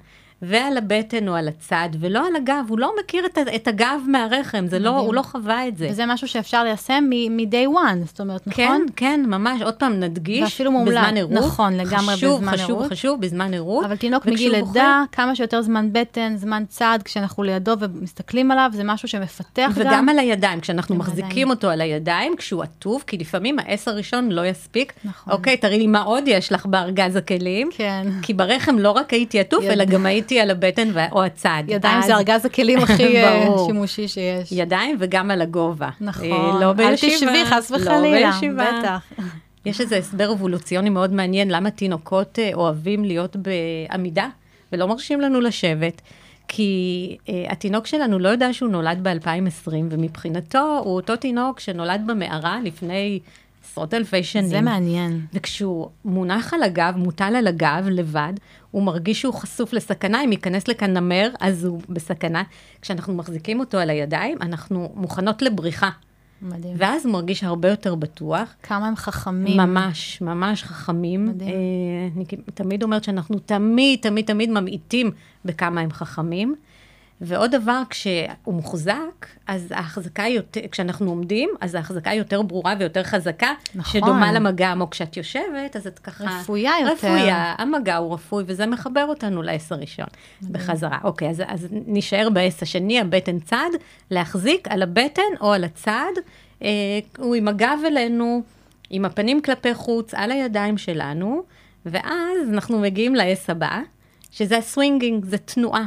ועל 0.46 0.76
הבטן 0.76 1.28
או 1.28 1.34
על 1.34 1.48
הצד, 1.48 1.88
ולא 2.00 2.26
על 2.26 2.36
הגב, 2.36 2.64
הוא 2.68 2.78
לא 2.78 2.92
מכיר 3.00 3.26
את, 3.26 3.38
את 3.56 3.68
הגב 3.68 4.00
מהרחם, 4.08 4.66
זה 4.68 4.78
לא. 4.78 4.98
הוא 4.98 5.14
לא 5.14 5.22
חווה 5.22 5.68
את 5.68 5.76
זה. 5.76 5.88
וזה 5.90 6.06
משהו 6.06 6.28
שאפשר 6.28 6.64
ליישם 6.64 7.04
מ-day 7.10 7.76
one, 7.76 8.06
זאת 8.06 8.20
אומרת, 8.20 8.42
כן, 8.50 8.64
נכון? 8.64 8.86
כן, 8.96 9.24
ממש, 9.26 9.62
עוד 9.62 9.74
פעם 9.74 10.00
נדגיש, 10.00 10.42
ואפילו 10.42 10.72
מומלץ. 10.72 10.94
בזמן 10.94 11.16
עירות. 11.16 11.32
נכון, 11.32 11.72
לגמרי 11.72 12.14
חשוב, 12.14 12.40
בזמן 12.40 12.52
חשוב, 12.52 12.70
עירות. 12.70 12.92
חשוב, 12.92 13.20
בזמן 13.20 13.52
עירות. 13.52 13.84
אבל 13.84 13.96
תינוק 13.96 14.26
מגיל 14.26 14.52
לידה, 14.52 15.02
כמה 15.12 15.36
שיותר 15.36 15.62
זמן 15.62 15.88
בטן, 15.92 16.36
זמן 16.36 16.64
צד, 16.68 16.98
כשאנחנו 17.04 17.42
לידו 17.42 17.74
ומסתכלים 17.80 18.50
עליו, 18.50 18.70
זה 18.72 18.84
משהו 18.84 19.08
שמפתח 19.08 19.70
גם. 19.76 19.86
וגם 19.86 20.08
על 20.08 20.18
הידיים, 20.18 20.60
כשאנחנו 20.60 20.94
מחזיקים 20.96 21.28
הידיים. 21.28 21.50
אותו 21.50 21.70
על 21.70 21.80
הידיים, 21.80 22.36
כשהוא 22.36 22.62
עטוף, 22.62 23.04
כי 23.04 23.18
לפעמים 23.18 23.58
העשר 23.58 23.90
הראשון 23.90 24.32
לא 24.32 24.46
יספיק. 24.46 24.92
נכון. 25.04 25.32
אוקיי, 25.32 25.56
תראי 25.56 25.78
לי 25.78 25.86
מה 25.86 26.02
עוד 26.02 26.24
יש 26.26 26.52
לך 26.52 26.66
בארגז 26.66 27.16
הכלים. 27.16 27.68
כן. 27.76 28.06
כי 28.22 28.34
ברחם 28.34 28.78
לא 28.78 28.90
רק 28.90 29.12
הייתי 29.12 29.40
עטוף, 29.40 29.64
אלא 29.64 29.84
גם 29.84 30.06
הייתי 30.06 30.33
על 30.40 30.50
הבטן 30.50 30.88
או 31.12 31.24
הצד. 31.24 31.62
ידיים 31.68 31.98
אז 31.98 32.06
זה 32.06 32.14
ארגז 32.14 32.44
הכלים 32.46 32.78
הכי 32.78 33.16
אה. 33.16 33.46
שימושי 33.66 34.08
שיש. 34.08 34.52
ידיים 34.52 34.96
וגם 35.00 35.30
על 35.30 35.42
הגובה. 35.42 35.88
נכון. 36.00 36.32
אה, 36.32 36.60
לא 36.60 36.70
אל 36.70 36.72
בישיבה. 36.72 37.16
תשבי, 37.16 37.44
חס 37.44 37.70
לא 37.70 37.76
וחלילה. 37.76 38.30
בישיבה. 38.30 38.70
בטח. 38.80 39.12
יש 39.66 39.80
איזה 39.80 39.96
הסבר 39.96 40.32
אבולוציוני 40.32 40.90
מאוד 40.90 41.12
מעניין, 41.12 41.48
למה 41.50 41.70
תינוקות 41.70 42.38
אה, 42.38 42.50
אוהבים 42.54 43.04
להיות 43.04 43.36
בעמידה 43.36 44.28
ולא 44.72 44.88
מרשים 44.88 45.20
לנו 45.20 45.40
לשבת. 45.40 46.02
כי 46.48 47.16
אה, 47.28 47.44
התינוק 47.48 47.86
שלנו 47.86 48.18
לא 48.18 48.28
יודע 48.28 48.52
שהוא 48.52 48.70
נולד 48.70 48.98
ב-2020, 49.02 49.72
ומבחינתו 49.90 50.80
הוא 50.84 50.96
אותו 50.96 51.16
תינוק 51.16 51.60
שנולד 51.60 52.02
במערה 52.06 52.58
לפני 52.64 53.20
עשרות 53.74 53.94
אלפי 53.94 54.24
שנים. 54.24 54.46
זה 54.48 54.60
מעניין. 54.60 55.26
וכשהוא 55.32 55.88
מונח 56.04 56.54
על 56.54 56.62
הגב, 56.62 56.94
מוטל 56.96 57.36
על 57.36 57.46
הגב 57.46 57.86
לבד, 57.90 58.32
הוא 58.70 58.82
מרגיש 58.82 59.20
שהוא 59.20 59.34
חשוף 59.34 59.72
לסכנה, 59.72 60.24
אם 60.24 60.32
ייכנס 60.32 60.68
לכאן 60.68 60.92
נמר, 60.96 61.28
אז 61.40 61.64
הוא 61.64 61.80
בסכנה. 61.88 62.42
כשאנחנו 62.82 63.14
מחזיקים 63.14 63.60
אותו 63.60 63.78
על 63.78 63.90
הידיים, 63.90 64.38
אנחנו 64.40 64.92
מוכנות 64.94 65.42
לבריחה. 65.42 65.90
מדהים. 66.42 66.74
ואז 66.78 67.06
הוא 67.06 67.12
מרגיש 67.12 67.44
הרבה 67.44 67.68
יותר 67.68 67.94
בטוח. 67.94 68.54
כמה 68.62 68.88
הם 68.88 68.96
חכמים. 68.96 69.56
ממש, 69.56 70.20
ממש 70.22 70.62
חכמים. 70.62 71.26
מדהים. 71.26 71.48
אה, 71.50 72.08
אני 72.16 72.24
תמיד 72.54 72.82
אומרת 72.82 73.04
שאנחנו 73.04 73.38
תמיד, 73.38 73.98
תמיד, 74.02 74.24
תמיד 74.24 74.50
ממעיטים 74.50 75.10
בכמה 75.44 75.80
הם 75.80 75.90
חכמים. 75.90 76.54
ועוד 77.20 77.50
דבר, 77.50 77.82
כשהוא 77.90 78.54
מוחזק, 78.54 79.26
אז 79.46 79.72
ההחזקה 79.72 80.22
יותר, 80.22 80.60
כשאנחנו 80.70 81.10
עומדים, 81.10 81.50
אז 81.60 81.74
ההחזקה 81.74 82.14
יותר 82.14 82.42
ברורה 82.42 82.74
ויותר 82.78 83.02
חזקה, 83.02 83.52
נכון. 83.74 84.00
שדומה 84.00 84.32
למגע 84.32 84.70
עמוק. 84.70 84.92
כשאת 84.92 85.16
יושבת, 85.16 85.76
אז 85.76 85.86
את 85.86 85.98
ככה... 85.98 86.24
רפויה 86.24 86.72
יותר. 86.80 86.92
רפויה, 86.92 87.54
המגע 87.58 87.96
הוא 87.96 88.14
רפוי, 88.14 88.44
וזה 88.46 88.66
מחבר 88.66 89.04
אותנו 89.08 89.42
לעס 89.42 89.72
הראשון, 89.72 90.06
בחזרה. 90.42 90.98
אוקיי, 91.04 91.28
אז, 91.28 91.42
אז 91.46 91.66
נישאר 91.70 92.28
בעס 92.30 92.62
השני, 92.62 93.00
הבטן 93.00 93.40
צד, 93.40 93.70
להחזיק 94.10 94.68
על 94.68 94.82
הבטן 94.82 95.22
או 95.40 95.52
על 95.52 95.64
הצד, 95.64 96.12
אה, 96.62 96.68
הוא 97.18 97.34
עם 97.34 97.48
הגב 97.48 97.78
אלינו, 97.86 98.42
עם 98.90 99.04
הפנים 99.04 99.42
כלפי 99.42 99.74
חוץ, 99.74 100.14
על 100.14 100.30
הידיים 100.30 100.78
שלנו, 100.78 101.42
ואז 101.86 102.48
אנחנו 102.52 102.78
מגיעים 102.78 103.14
ל 103.14 103.32
S 103.32 103.50
הבא, 103.50 103.80
שזה 104.30 104.58
ה 104.58 104.65
swinging, 104.65 105.24
זה 105.24 105.38
תנועה. 105.38 105.84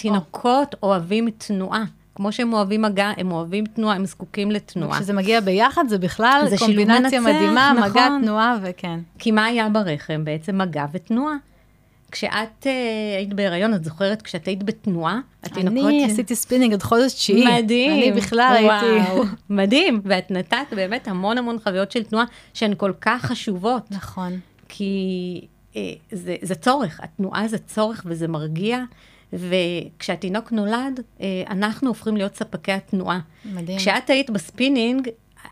תינוקות 0.00 0.74
אוהבים 0.82 1.30
תנועה. 1.30 1.84
כמו 2.14 2.32
שהם 2.32 2.52
אוהבים 2.52 2.82
מגע, 2.82 3.12
הם 3.16 3.32
אוהבים 3.32 3.66
תנועה, 3.66 3.96
הם 3.96 4.04
זקוקים 4.04 4.50
לתנועה. 4.50 4.98
כשזה 4.98 5.12
מגיע 5.12 5.40
ביחד, 5.40 5.84
זה 5.88 5.98
בכלל 5.98 6.42
זה 6.48 6.56
קומבינציה 6.58 7.20
מנצח, 7.20 7.36
מדהימה, 7.36 7.72
נכון. 7.76 7.90
מגע, 7.90 8.08
תנועה, 8.22 8.58
וכן. 8.62 9.00
כי 9.18 9.30
מה 9.30 9.44
היה 9.44 9.68
ברחם? 9.68 10.24
בעצם 10.24 10.58
מגע 10.58 10.84
ותנועה. 10.92 11.34
כשאת 12.10 12.66
אה, 12.66 12.72
היית 13.16 13.34
בהיריון, 13.34 13.74
את 13.74 13.84
זוכרת, 13.84 14.22
כשאת 14.22 14.46
היית 14.46 14.62
בתנועה, 14.62 15.20
התינוקות... 15.42 15.88
אני 15.88 16.04
עשיתי 16.04 16.34
ספינינג 16.34 16.72
עד 16.72 16.82
חודש 16.82 17.14
תשיעי. 17.14 17.62
מדהים. 17.62 18.02
אני 18.02 18.12
בכלל 18.12 18.54
הייתי... 18.56 19.10
וואו, 19.10 19.24
מדהים. 19.50 20.00
ואת 20.04 20.30
נתת 20.30 20.66
באמת 20.76 21.08
המון 21.08 21.38
המון 21.38 21.58
חוויות 21.62 21.92
של 21.92 22.02
תנועה 22.02 22.24
שהן 22.54 22.74
כל 22.76 22.92
כך 23.00 23.24
חשובות. 23.24 23.90
נכון. 23.90 24.40
כי 24.68 25.40
אה, 25.76 25.80
זה, 26.12 26.36
זה 26.42 26.54
צורך, 26.54 27.00
התנועה 27.02 27.48
זה 27.48 27.58
צורך 27.58 28.02
וזה 28.06 28.28
מרגיע. 28.28 28.78
וכשהתינוק 29.32 30.52
נולד, 30.52 31.00
אה, 31.20 31.42
אנחנו 31.50 31.88
הופכים 31.88 32.16
להיות 32.16 32.34
ספקי 32.34 32.72
התנועה. 32.72 33.18
מדהים. 33.44 33.78
כשאת 33.78 34.10
היית 34.10 34.30
בספינינג, 34.30 35.08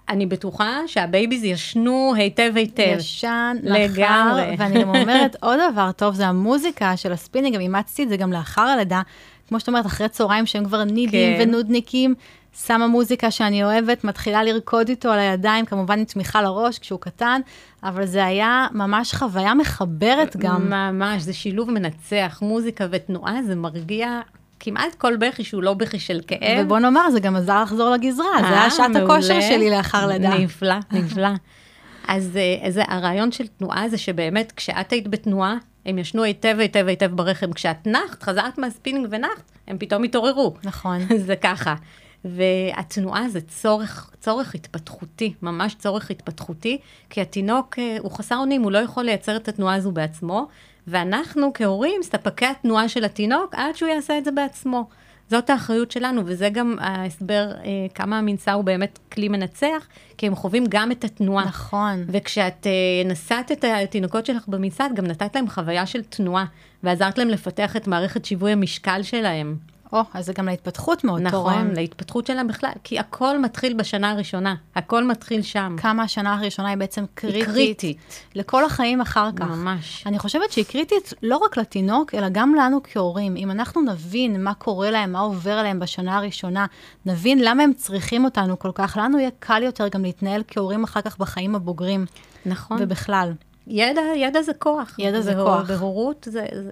אני 0.09 0.27
בטוחה 0.27 0.81
שה 0.87 1.06
babies 1.06 1.45
ישנו 1.45 2.13
היטב 2.17 2.53
היטב. 2.57 2.95
ישן, 2.99 3.57
לגמרי. 3.63 4.41
לאחר, 4.41 4.55
ואני 4.59 4.83
גם 4.83 4.89
אומרת 4.89 5.37
עוד 5.43 5.59
דבר 5.73 5.93
טוב, 5.93 6.15
זה 6.15 6.27
המוזיקה 6.27 6.97
של 6.97 7.13
הספינינג, 7.13 7.55
גם 7.55 7.61
אימצתי 7.61 8.03
את 8.03 8.09
זה 8.09 8.17
גם 8.17 8.33
לאחר 8.33 8.63
הלידה, 8.63 9.03
כמו 9.49 9.61
שאת 9.61 9.69
אומרת, 9.69 9.87
אחרי 9.87 10.09
צהריים 10.09 10.47
שהם 10.47 10.65
כבר 10.65 10.85
נידים 10.85 11.37
כן. 11.37 11.49
ונודניקים, 11.49 12.15
שמה 12.57 12.87
מוזיקה 12.87 13.31
שאני 13.31 13.65
אוהבת, 13.65 14.05
מתחילה 14.05 14.43
לרקוד 14.43 14.89
איתו 14.89 15.11
על 15.11 15.19
הידיים, 15.19 15.65
כמובן 15.65 15.99
עם 15.99 16.05
תמיכה 16.05 16.43
לראש 16.43 16.79
כשהוא 16.79 17.01
קטן, 17.01 17.41
אבל 17.83 18.07
זה 18.07 18.25
היה 18.25 18.67
ממש 18.73 19.15
חוויה 19.15 19.55
מחברת 19.55 20.37
גם. 20.37 20.71
ממש, 20.71 21.23
זה 21.23 21.33
שילוב 21.33 21.71
מנצח, 21.71 22.39
מוזיקה 22.43 22.87
ותנועה, 22.91 23.43
זה 23.43 23.55
מרגיע 23.55 24.21
כמעט 24.61 24.95
כל 24.95 25.17
בכי 25.17 25.45
שהוא 25.45 25.63
לא 25.63 25.75
בכי 25.75 25.99
של 25.99 26.21
כאב. 26.27 26.65
ובוא 26.65 26.79
נאמר, 26.79 27.11
זה 27.11 27.21
גם 27.21 27.37
עזר 27.37 27.63
לחזור 27.63 27.91
לגזרה, 27.91 28.27
זה 28.41 28.45
אה, 28.45 28.61
היה 28.61 28.71
שעת. 28.71 28.97
הכושר 28.97 29.41
שלי 29.41 29.71
לאחר 29.71 30.07
לידה. 30.07 30.39
נפלא, 30.39 30.75
נפלא. 30.93 31.29
אז 32.09 32.37
אה, 32.37 32.71
זה 32.71 32.83
הרעיון 32.89 33.33
של 33.33 33.47
תנועה 33.47 33.89
זה 33.89 33.99
שבאמת 33.99 34.53
כשאת 34.57 34.93
היית 34.93 35.09
בתנועה, 35.09 35.57
הם 35.87 35.99
ישנו 35.99 36.23
היטב 36.23 36.57
היטב 36.59 36.85
היטב 36.89 37.11
ברחם. 37.15 37.53
כשאת 37.53 37.87
נחת, 37.87 38.23
חזרת 38.23 38.59
מהספינינג 38.59 39.07
ונחת, 39.11 39.53
הם 39.67 39.79
פתאום 39.79 40.05
התעוררו. 40.05 40.55
נכון. 40.65 40.99
זה 41.27 41.37
ככה. 41.37 41.75
והתנועה 42.25 43.29
זה 43.29 43.41
צורך, 43.41 44.11
צורך 44.21 44.55
התפתחותי, 44.55 45.35
ממש 45.43 45.75
צורך 45.75 46.11
התפתחותי, 46.11 46.79
כי 47.11 47.21
התינוק 47.21 47.79
אה, 47.79 47.97
הוא 48.01 48.11
חסר 48.11 48.37
אונים, 48.37 48.63
הוא 48.63 48.73
לא 48.73 48.79
יכול 48.79 49.05
לייצר 49.05 49.37
את 49.37 49.49
התנועה 49.49 49.75
הזו 49.75 49.93
בעצמו, 49.93 50.49
ואנחנו 50.87 51.51
כהורים, 51.55 52.03
ספקי 52.03 52.47
התנועה 52.47 52.89
של 52.89 53.05
התינוק, 53.05 53.55
עד 53.55 53.77
שהוא 53.77 53.89
יעשה 53.89 54.19
את 54.19 54.25
זה 54.25 54.31
בעצמו. 54.31 54.89
זאת 55.31 55.51
האחריות 55.51 55.91
שלנו, 55.91 56.23
וזה 56.25 56.49
גם 56.49 56.77
ההסבר 56.81 57.51
אה, 57.65 57.87
כמה 57.95 58.19
המנשא 58.19 58.53
הוא 58.53 58.65
באמת 58.65 58.99
כלי 59.13 59.29
מנצח, 59.29 59.87
כי 60.19 60.27
הם 60.27 60.35
חווים 60.35 60.65
גם 60.69 60.93
את 60.93 61.05
התנועה. 61.05 61.45
נכון. 61.45 62.05
וכשאת 62.07 62.67
אה, 62.67 63.09
נשאת 63.09 63.53
את 63.53 63.65
התינוקות 63.65 64.27
שלך 64.27 64.49
במנשא, 64.49 64.95
גם 64.95 65.07
נתת 65.07 65.37
להם 65.37 65.49
חוויה 65.49 65.87
של 65.87 66.03
תנועה, 66.03 66.45
ועזרת 66.83 67.19
להם 67.19 67.29
לפתח 67.29 67.77
את 67.77 67.87
מערכת 67.87 68.25
שיווי 68.25 68.53
המשקל 68.53 69.03
שלהם. 69.03 69.57
או, 69.93 70.01
אז 70.15 70.27
זה 70.27 70.33
גם 70.33 70.47
להתפתחות 70.47 71.05
מאוד 71.05 71.21
נכון, 71.21 71.31
תורם. 71.55 71.71
להתפתחות 71.75 72.27
שלהם 72.27 72.49
בכלל, 72.49 72.71
כי 72.85 72.99
הכל 72.99 73.39
מתחיל 73.39 73.75
בשנה 73.75 74.11
הראשונה, 74.11 74.55
הכל 74.75 75.05
מתחיל 75.05 75.43
שם. 75.43 75.77
כמה 75.81 76.03
השנה 76.03 76.35
הראשונה 76.35 76.69
היא 76.69 76.77
בעצם 76.77 77.05
קריטית. 77.15 77.37
היא 77.39 77.45
קריטית. 77.55 77.99
לכל 78.35 78.65
החיים 78.65 79.01
אחר 79.01 79.29
כך. 79.37 79.47
ממש. 79.47 80.03
אני 80.07 80.19
חושבת 80.19 80.53
שהיא 80.53 80.65
קריטית 80.65 81.15
לא 81.23 81.37
רק 81.37 81.57
לתינוק, 81.57 82.15
אלא 82.15 82.27
גם 82.33 82.55
לנו 82.55 82.81
כהורים. 82.85 83.37
אם 83.37 83.51
אנחנו 83.51 83.83
נבין 83.83 84.45
מה 84.45 84.55
קורה 84.55 84.91
להם, 84.91 85.13
מה 85.13 85.19
עובר 85.21 85.53
עליהם 85.53 85.79
בשנה 85.79 86.17
הראשונה, 86.17 86.67
נבין 87.07 87.39
למה 87.43 87.63
הם 87.63 87.73
צריכים 87.73 88.25
אותנו 88.25 88.59
כל 88.59 88.71
כך, 88.75 88.97
לנו 89.01 89.19
יהיה 89.19 89.31
קל 89.39 89.63
יותר 89.63 89.89
גם 89.89 90.03
להתנהל 90.03 90.43
כהורים 90.49 90.85
אחר 90.85 91.01
כך 91.01 91.19
בחיים 91.19 91.55
הבוגרים. 91.55 92.07
נכון. 92.47 92.77
ובכלל. 92.81 93.33
ידע, 93.67 94.01
ידע 94.17 94.43
זה 94.43 94.53
כוח. 94.59 94.95
ידע 94.99 95.21
זה 95.21 95.35
בהור- 95.35 95.59
כוח. 95.59 95.69
בהורות 95.71 96.29
זה... 96.31 96.47
זה... 96.53 96.71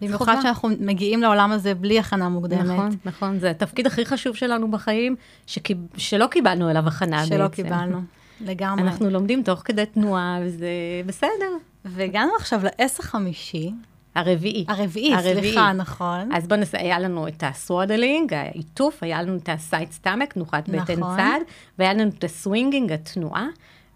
במיוחד. 0.00 0.36
שאנחנו 0.42 0.68
מגיעים 0.80 1.22
לעולם 1.22 1.52
הזה 1.52 1.74
בלי 1.74 1.98
הכנה 1.98 2.28
מוקדמת. 2.28 2.60
נכון, 2.60 2.90
נכון, 3.04 3.38
זה 3.38 3.50
התפקיד 3.50 3.86
הכי 3.86 4.04
חשוב 4.04 4.36
שלנו 4.36 4.70
בחיים, 4.70 5.16
שקיב... 5.46 5.78
שלא 5.96 6.26
קיבלנו 6.26 6.70
אליו 6.70 6.88
הכנה 6.88 7.26
שלא 7.26 7.38
בעצם. 7.38 7.62
קיבלנו. 7.62 8.00
לגמרי. 8.40 8.82
אנחנו 8.82 9.10
לומדים 9.10 9.42
תוך 9.42 9.62
כדי 9.64 9.86
תנועה, 9.86 10.38
וזה 10.42 10.68
בסדר. 11.06 11.56
והגענו 11.84 12.32
עכשיו 12.36 12.60
ל 12.64 12.83
S 12.83 13.02
חמישי, 13.02 13.72
הרביעי. 14.14 14.64
הרביעי, 14.68 15.14
סליחה, 15.22 15.72
נכון. 15.72 16.32
אז 16.32 16.48
בוא 16.48 16.56
נעשה, 16.56 16.78
היה 16.78 16.98
לנו 16.98 17.28
את 17.28 17.42
ה 17.46 17.54
swaddling, 17.54 18.34
העיטוף, 18.34 19.02
היה 19.02 19.22
לנו 19.22 19.36
את 19.36 19.48
ה 19.52 19.60
side 19.60 19.92
stomach, 19.92 20.32
תנוחת 20.32 20.68
בטן 20.68 21.00
נכון. 21.00 21.16
צד, 21.16 21.40
והיה 21.78 21.94
לנו 21.94 22.10
את 22.18 22.24
הסווינגינג, 22.24 22.92
התנועה, 22.92 23.46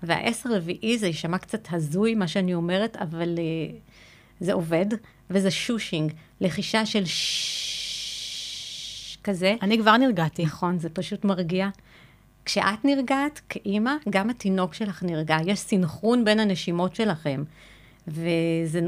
והעשר 0.03 0.55
רביעי 0.55 0.99
זה 0.99 1.07
יישמע 1.07 1.39
קצת 1.39 1.69
הזוי, 1.71 2.15
מה 2.15 2.29
שאני 2.29 2.55
אומרת, 2.55 2.97
אבל 2.97 3.35
uh, 3.37 3.41
זה 4.40 4.53
עובד, 4.53 4.87
וזה 5.31 5.50
שושינג, 5.50 6.12
לחישה 6.40 6.87
של 6.87 7.05
ששש 7.05 7.90
כזה. 9.24 9.55
אני 9.62 9.79
כבר 9.79 9.96
נרגעתי. 9.96 10.44
נכון, 10.44 10.79
זה 10.79 10.88
פשוט 10.88 11.24
מרגיע. 11.24 11.68
כשאת 12.44 12.85
נרגעת, 12.85 13.40
כאימא, 13.48 13.92
גם 14.11 14.31
התינוק 14.31 14.74
שלך 14.74 15.03
נרגע. 15.03 15.37
יש 15.46 15.59
סינכרון 15.59 16.24
בין 16.24 16.40
הנשימות 16.40 16.94
שלכם. 16.94 17.42
וזה, 18.09 18.81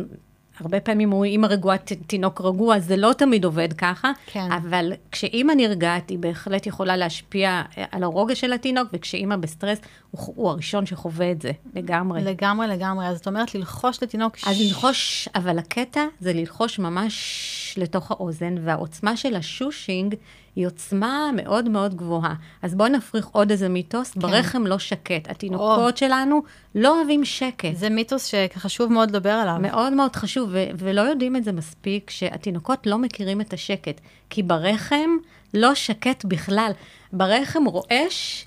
הרבה 0.60 0.80
פעמים 0.80 1.12
אומרים, 1.12 1.32
אימא 1.32 1.46
רגועה, 1.46 1.76
תינוק 2.06 2.40
רגוע, 2.40 2.78
זה 2.78 2.96
לא 2.96 3.12
תמיד 3.12 3.44
עובד 3.44 3.72
ככה. 3.72 4.12
כן. 4.26 4.52
אבל 4.52 4.92
כשאימא 5.12 5.52
נרגעת, 5.52 6.10
היא 6.10 6.18
בהחלט 6.18 6.66
יכולה 6.66 6.96
להשפיע 6.96 7.48
אה, 7.78 7.84
על 7.92 8.02
הרוגע 8.02 8.34
של 8.34 8.52
התינוק, 8.52 8.88
וכשאימא 8.92 9.36
בסטרס, 9.36 9.78
הוא, 10.10 10.32
הוא 10.36 10.50
הראשון 10.50 10.86
שחווה 10.86 11.30
את 11.30 11.42
זה, 11.42 11.50
לגמרי. 11.74 12.22
לגמרי, 12.24 12.66
לגמרי. 12.66 13.06
אז 13.06 13.18
את 13.20 13.26
אומרת 13.26 13.54
ללחוש 13.54 14.02
לתינוק 14.02 14.36
אז 14.46 14.56
ש- 14.56 14.60
ללחוש, 14.60 15.28
אבל 15.34 15.58
הקטע 15.58 16.04
זה 16.20 16.32
ללחוש 16.32 16.78
ממש 16.78 17.61
לתוך 17.78 18.10
האוזן, 18.10 18.54
והעוצמה 18.64 19.16
של 19.16 19.36
השושינג 19.36 20.14
היא 20.56 20.66
עוצמה 20.66 21.30
מאוד 21.36 21.68
מאוד 21.68 21.94
גבוהה. 21.94 22.34
אז 22.62 22.74
בואו 22.74 22.88
נפריך 22.88 23.26
עוד 23.26 23.50
איזה 23.50 23.68
מיתוס, 23.68 24.14
ברחם 24.14 24.66
לא 24.66 24.78
שקט. 24.78 25.30
התינוקות 25.30 25.96
שלנו 25.96 26.42
לא 26.74 26.98
אוהבים 26.98 27.24
שקט. 27.24 27.74
זה 27.74 27.88
מיתוס 27.88 28.24
שחשוב 28.24 28.92
מאוד 28.92 29.10
לדבר 29.10 29.30
עליו. 29.30 29.56
מאוד 29.60 29.92
מאוד 29.92 30.16
חשוב, 30.16 30.48
ו- 30.52 30.66
ולא 30.78 31.00
יודעים 31.00 31.36
את 31.36 31.44
זה 31.44 31.52
מספיק, 31.52 32.10
שהתינוקות 32.10 32.86
לא 32.86 32.98
מכירים 32.98 33.40
את 33.40 33.52
השקט. 33.52 34.00
כי 34.30 34.42
ברחם 34.42 35.10
לא 35.54 35.74
שקט 35.74 36.24
בכלל. 36.24 36.72
ברחם 37.12 37.64
רועש 37.64 38.46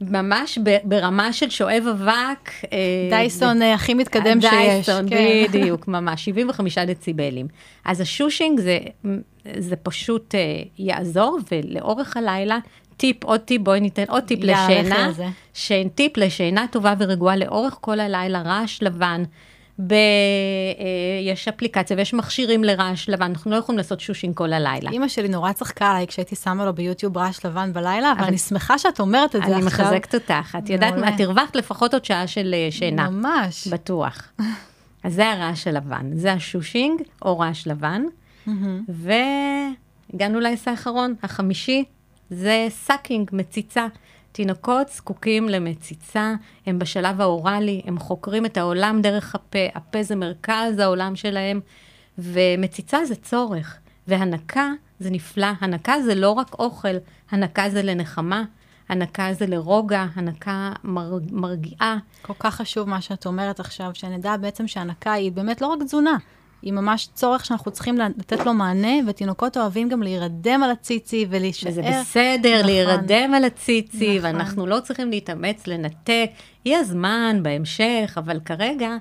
ממש 0.00 0.58
ברמה 0.84 1.32
של 1.32 1.50
שואב 1.50 1.84
אבק. 1.90 2.50
אה, 2.72 2.78
דייסון 3.10 3.62
אה, 3.62 3.74
הכי 3.74 3.94
מתקדם 3.94 4.40
שיש. 4.40 4.50
דייסון, 4.50 5.08
כן. 5.08 5.44
בדיוק, 5.48 5.88
ממש, 5.94 6.24
75 6.24 6.78
דציבלים. 6.78 7.46
אז 7.84 8.00
השושינג 8.00 8.60
זה, 8.60 8.78
זה 9.58 9.76
פשוט 9.76 10.34
אה, 10.34 10.62
יעזור, 10.78 11.38
ולאורך 11.52 12.16
הלילה, 12.16 12.58
טיפ, 12.96 13.24
עוד 13.24 13.40
טיפ, 13.40 13.62
בואי 13.62 13.80
ניתן 13.80 14.04
עוד 14.08 14.22
טיפ 14.22 14.38
לשינה. 14.42 15.10
שיין 15.54 15.88
טיפ 15.88 16.16
לשינה 16.16 16.66
טובה 16.70 16.94
ורגועה 16.98 17.36
לאורך 17.36 17.76
כל 17.80 18.00
הלילה, 18.00 18.42
רעש 18.42 18.82
לבן. 18.82 19.22
ב, 19.78 19.92
אה, 19.92 19.98
יש 21.22 21.48
אפליקציה 21.48 21.96
ויש 21.96 22.14
מכשירים 22.14 22.64
לרעש 22.64 23.08
לבן, 23.08 23.22
אנחנו 23.22 23.50
לא 23.50 23.56
יכולים 23.56 23.78
לעשות 23.78 24.00
shushing 24.00 24.36
כל 24.36 24.52
הלילה. 24.52 24.90
אימא 24.90 25.08
שלי 25.08 25.28
נורא 25.28 25.52
צחקה 25.52 25.90
עליי 25.90 26.06
כשהייתי 26.06 26.36
שמה 26.36 26.64
לו 26.64 26.74
ביוטיוב 26.74 27.18
רעש 27.18 27.46
לבן 27.46 27.72
בלילה, 27.72 28.12
אבל 28.12 28.24
אני 28.24 28.38
שמחה 28.38 28.78
שאת 28.78 29.00
אומרת 29.00 29.36
את 29.36 29.40
זה 29.46 29.56
אני 29.56 29.66
עכשיו. 29.66 29.86
מחזקת 29.86 30.14
אותך, 30.14 30.56
את 30.58 30.70
יודעת. 30.70 30.94
מה, 30.94 31.08
את 31.08 31.20
הרווחת 31.20 31.56
לפחות 31.56 31.94
עוד 31.94 32.04
שעה 32.04 32.26
של 32.26 32.54
אה, 32.54 32.68
שינה. 32.70 33.10
ממש. 33.10 33.68
בטוח. 33.68 34.32
אז 35.02 35.14
זה 35.14 35.30
הרעש 35.30 35.66
הלבן, 35.66 36.10
זה 36.12 36.32
ה 36.32 36.40
shushing 36.40 37.02
או 37.22 37.38
רעש 37.38 37.66
לבן. 37.66 38.02
והגענו 38.88 40.40
ל 40.40 40.55
S 40.55 40.70
האחרון, 40.70 41.14
החמישי, 41.22 41.84
זה 42.30 42.66
sucking, 42.70 43.30
מציצה. 43.32 43.86
תינוקות 44.34 44.88
זקוקים 44.88 45.48
למציצה, 45.48 46.34
הם 46.66 46.78
בשלב 46.78 47.20
האוראלי, 47.20 47.82
הם 47.84 47.98
חוקרים 47.98 48.46
את 48.46 48.56
העולם 48.56 49.00
דרך 49.02 49.34
הפה, 49.34 49.58
הפה 49.74 50.02
זה 50.02 50.16
מרכז 50.16 50.78
העולם 50.78 51.16
שלהם, 51.16 51.60
ומציצה 52.18 53.04
זה 53.04 53.14
צורך, 53.14 53.78
והנקה 54.08 54.70
זה 55.00 55.10
נפלא. 55.10 55.46
הנקה 55.60 56.00
זה 56.02 56.14
לא 56.14 56.30
רק 56.30 56.54
אוכל, 56.58 56.96
הנקה 57.30 57.70
זה 57.70 57.82
לנחמה, 57.82 58.44
הנקה 58.88 59.32
זה 59.32 59.46
לרוגע, 59.46 60.06
הנקה 60.14 60.72
מר, 60.84 61.18
מרגיעה. 61.30 61.96
כל 62.22 62.34
כך 62.38 62.54
חשוב 62.54 62.88
מה 62.88 63.00
שאת 63.00 63.26
אומרת 63.26 63.60
עכשיו, 63.60 63.90
שנדע 63.94 64.36
בעצם 64.36 64.68
שהנקה 64.68 65.12
היא 65.12 65.32
באמת 65.32 65.60
לא 65.60 65.66
רק 65.66 65.78
תזונה, 65.82 66.16
היא 66.64 66.72
ממש 66.72 67.08
צורך 67.14 67.44
שאנחנו 67.44 67.70
צריכים 67.70 67.98
לתת 67.98 68.46
לו 68.46 68.54
מענה, 68.54 68.92
ותינוקות 69.06 69.56
אוהבים 69.56 69.88
גם 69.88 70.02
להירדם 70.02 70.62
על 70.62 70.70
הציצי 70.70 71.26
ולהישאר. 71.30 71.70
וזה 71.70 71.82
בסדר 71.82 72.54
נכון. 72.54 72.66
להירדם 72.66 73.34
על 73.34 73.44
הציצי, 73.44 74.18
נכון. 74.18 74.30
ואנחנו 74.34 74.66
לא 74.66 74.80
צריכים 74.80 75.10
להתאמץ, 75.10 75.66
לנתק. 75.66 76.30
יהיה 76.64 76.84
זמן 76.84 77.40
בהמשך, 77.42 78.14
אבל 78.16 78.40
כרגע, 78.44 78.96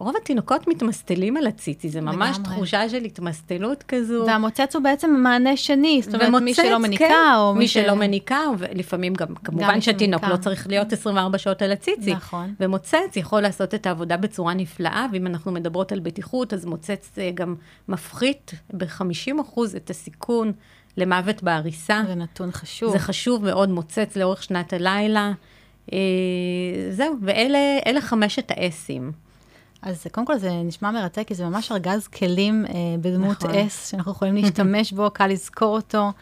רוב 0.00 0.14
התינוקות 0.22 0.68
מתמסטלים 0.68 1.36
על 1.36 1.46
הציצי, 1.46 1.88
זה 1.88 2.00
ממש 2.00 2.36
לגמרי. 2.38 2.54
תחושה 2.54 2.88
של 2.88 3.04
התמסטלות 3.04 3.84
כזו. 3.88 4.24
והמוצץ 4.26 4.74
הוא 4.74 4.82
בעצם 4.82 5.10
מענה 5.22 5.56
שני, 5.56 6.00
זאת 6.04 6.14
אומרת, 6.14 6.28
מי 6.28 6.36
ומוצץ, 6.38 6.62
שלא 6.62 6.78
מניקה, 6.78 7.04
כן, 7.08 7.14
או 7.36 7.54
מי 7.54 7.68
ש- 7.68 7.74
שלא 7.74 7.94
מניקה, 7.94 8.40
ולפעמים 8.58 9.14
גם, 9.14 9.34
כמובן 9.34 9.74
מי 9.74 9.80
שהתינוק 9.80 10.20
שמניקה. 10.20 10.36
לא 10.36 10.42
צריך 10.42 10.66
להיות 10.66 10.92
24 10.92 11.38
שעות 11.38 11.62
על 11.62 11.72
הציצי. 11.72 12.14
נכון. 12.14 12.54
ומוצץ 12.60 13.16
יכול 13.16 13.40
לעשות 13.40 13.74
את 13.74 13.86
העבודה 13.86 14.16
בצורה 14.16 14.54
נפלאה, 14.54 15.06
ואם 15.12 15.26
אנחנו 15.26 15.52
מדברות 15.52 15.92
על 15.92 16.00
בטיחות, 16.00 16.52
אז 16.52 16.64
מוצץ 16.64 17.10
אה, 17.18 17.30
גם 17.34 17.54
מפחית 17.88 18.52
ב-50% 18.72 19.60
את 19.76 19.90
הסיכון 19.90 20.52
למוות 20.96 21.42
בעריסה. 21.42 22.02
זה 22.06 22.14
נתון 22.14 22.50
חשוב. 22.50 22.92
זה 22.92 22.98
חשוב 22.98 23.44
מאוד, 23.44 23.68
מוצץ 23.68 24.16
לאורך 24.16 24.42
שנת 24.42 24.72
הלילה. 24.72 25.32
אה, 25.92 25.98
זהו, 26.90 27.16
ואלה 27.22 27.58
אלה 27.86 28.00
חמשת 28.00 28.50
ה 28.50 28.62
S 28.62 28.75
ים. 28.75 29.12
אז 29.82 30.06
קודם 30.12 30.26
כל 30.26 30.38
זה 30.38 30.50
נשמע 30.64 30.90
מרתק, 30.90 31.24
כי 31.26 31.34
זה 31.34 31.44
ממש 31.44 31.72
ארגז 31.72 32.06
כלים 32.06 32.64
אה, 32.66 32.72
בדמות 33.00 33.44
נכון. 33.44 33.54
S, 33.54 33.90
שאנחנו 33.90 34.12
יכולים 34.12 34.34
להשתמש 34.34 34.92
בו, 34.92 35.10
קל 35.10 35.26
לזכור 35.26 35.76
אותו. 35.76 36.12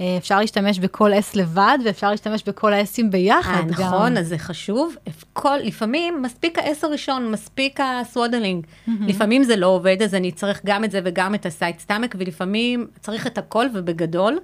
אה, 0.00 0.16
אפשר 0.18 0.40
להשתמש 0.40 0.78
בכל 0.78 1.18
S 1.18 1.36
לבד, 1.36 1.78
ואפשר 1.84 2.10
להשתמש 2.10 2.42
בכל 2.46 2.72
ה 2.72 2.82
S 2.82 2.91
ים 2.91 3.10
ביחד 3.10 3.70
אה, 3.70 3.76
גם. 3.78 3.94
נכון, 3.94 4.16
אז 4.16 4.28
זה 4.28 4.38
חשוב. 4.38 4.96
כל, 5.32 5.56
לפעמים 5.62 6.22
מספיק 6.22 6.58
ה 6.58 6.71
S 6.71 6.84
הראשון, 6.84 7.30
מספיק 7.30 7.80
ה 7.80 7.88
swaddling. 7.88 8.66
לפעמים 9.00 9.44
זה 9.44 9.56
לא 9.56 9.66
עובד, 9.66 10.02
אז 10.02 10.14
אני 10.14 10.32
צריך 10.32 10.60
גם 10.66 10.84
את 10.84 10.90
זה 10.90 11.00
וגם 11.04 11.34
את 11.34 11.46
ה 11.46 11.52
side 11.52 11.78
stomach, 11.78 12.14
ולפעמים 12.18 12.86
צריך 13.00 13.26
את 13.26 13.38
הכל 13.38 13.66
ובגדול. 13.74 14.38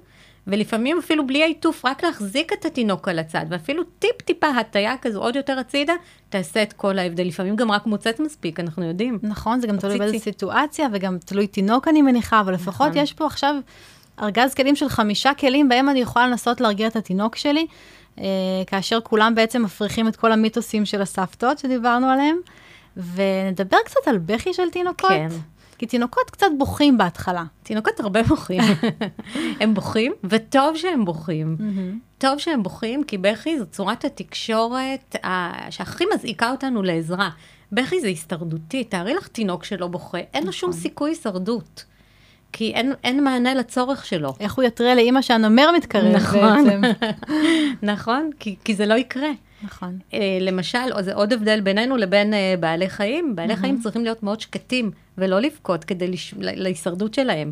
ולפעמים 0.47 0.97
אפילו 0.99 1.27
בלי 1.27 1.43
העיטוף, 1.43 1.85
רק 1.85 2.03
להחזיק 2.03 2.53
את 2.53 2.65
התינוק 2.65 3.07
על 3.07 3.19
הצד, 3.19 3.45
ואפילו 3.49 3.83
טיפ-טיפה 3.99 4.47
הטיה 4.47 4.97
כזו 5.01 5.21
עוד 5.21 5.35
יותר 5.35 5.59
הצידה, 5.59 5.93
תעשה 6.29 6.63
את 6.63 6.73
כל 6.73 6.99
ההבדל. 6.99 7.23
לפעמים 7.23 7.55
גם 7.55 7.71
רק 7.71 7.85
מוצץ 7.85 8.19
מספיק, 8.19 8.59
אנחנו 8.59 8.85
יודעים. 8.85 9.19
נכון, 9.23 9.61
זה 9.61 9.67
גם 9.67 9.77
תלוי. 9.77 9.97
באיזה 9.97 10.19
סיטואציה, 10.19 10.87
וגם 10.93 11.17
תלוי 11.25 11.47
תינוק, 11.47 11.87
אני 11.87 12.01
מניחה, 12.01 12.39
אבל 12.39 12.53
לפחות 12.53 12.87
נכון. 12.87 13.01
יש 13.01 13.13
פה 13.13 13.25
עכשיו 13.25 13.55
ארגז 14.21 14.53
כלים 14.53 14.75
של 14.75 14.89
חמישה 14.89 15.33
כלים, 15.33 15.69
בהם 15.69 15.89
אני 15.89 15.99
יכולה 15.99 16.27
לנסות 16.27 16.61
להרגיע 16.61 16.87
את 16.87 16.95
התינוק 16.95 17.35
שלי, 17.35 17.67
אה, 18.19 18.25
כאשר 18.67 18.99
כולם 18.99 19.35
בעצם 19.35 19.63
מפריחים 19.63 20.07
את 20.07 20.15
כל 20.15 20.31
המיתוסים 20.31 20.85
של 20.85 21.01
הסבתות 21.01 21.59
שדיברנו 21.59 22.07
עליהם. 22.07 22.37
ונדבר 22.97 23.77
קצת 23.85 24.07
על 24.07 24.17
בכי 24.17 24.53
של 24.53 24.69
תינוקות. 24.69 25.09
כן. 25.09 25.27
כי 25.77 25.85
תינוקות 25.85 26.29
קצת 26.29 26.47
בוכים 26.57 26.97
בהתחלה. 26.97 27.43
תינוקות 27.63 27.99
הרבה 27.99 28.23
בוכים. 28.23 28.61
הם 29.59 29.73
בוכים, 29.73 30.13
וטוב 30.23 30.77
שהם 30.77 31.05
בוכים. 31.05 31.57
טוב 32.17 32.37
שהם 32.39 32.63
בוכים, 32.63 33.03
כי 33.03 33.17
בכי 33.17 33.59
זו 33.59 33.65
צורת 33.65 34.05
התקשורת 34.05 35.15
ה- 35.25 35.71
שהכי 35.71 36.03
מזעיקה 36.15 36.51
אותנו 36.51 36.83
לעזרה. 36.83 37.29
בכי 37.71 38.01
זה 38.01 38.07
הישרדותי, 38.07 38.83
תארי 38.83 39.13
לך 39.13 39.27
תינוק 39.27 39.63
שלא 39.63 39.87
בוכה, 39.87 40.17
אין 40.33 40.45
לו 40.45 40.51
שום 40.53 40.71
סיכוי 40.71 41.11
הישרדות. 41.11 41.85
כי 42.51 42.71
אין, 42.73 42.93
אין 43.03 43.23
מענה 43.23 43.53
לצורך 43.53 44.05
שלו. 44.05 44.33
איך 44.39 44.53
הוא 44.53 44.63
יתרה 44.63 44.95
לאימא 44.95 45.21
שהנמר 45.21 45.71
מתקרב 45.75 46.15
נכון. 46.15 46.39
בעצם. 46.65 46.81
נכון? 47.91 48.29
כי, 48.39 48.55
כי 48.63 48.75
זה 48.75 48.85
לא 48.85 48.93
יקרה. 48.93 49.29
נכון. 49.65 49.99
אה, 50.13 50.37
למשל, 50.41 51.01
זה 51.01 51.13
עוד 51.13 51.33
הבדל 51.33 51.61
בינינו 51.61 51.97
לבין 51.97 52.33
אה, 52.33 52.55
בעלי 52.59 52.89
חיים, 52.89 53.35
בעלי 53.35 53.55
חיים 53.55 53.79
צריכים 53.83 54.03
להיות 54.03 54.23
מאוד 54.23 54.39
שקטים 54.41 54.91
ולא 55.17 55.39
לבכות 55.39 55.83
כדי 55.83 56.07
לש... 56.07 56.33
לה- 56.37 56.55
להישרדות 56.55 57.13
שלהם. 57.13 57.51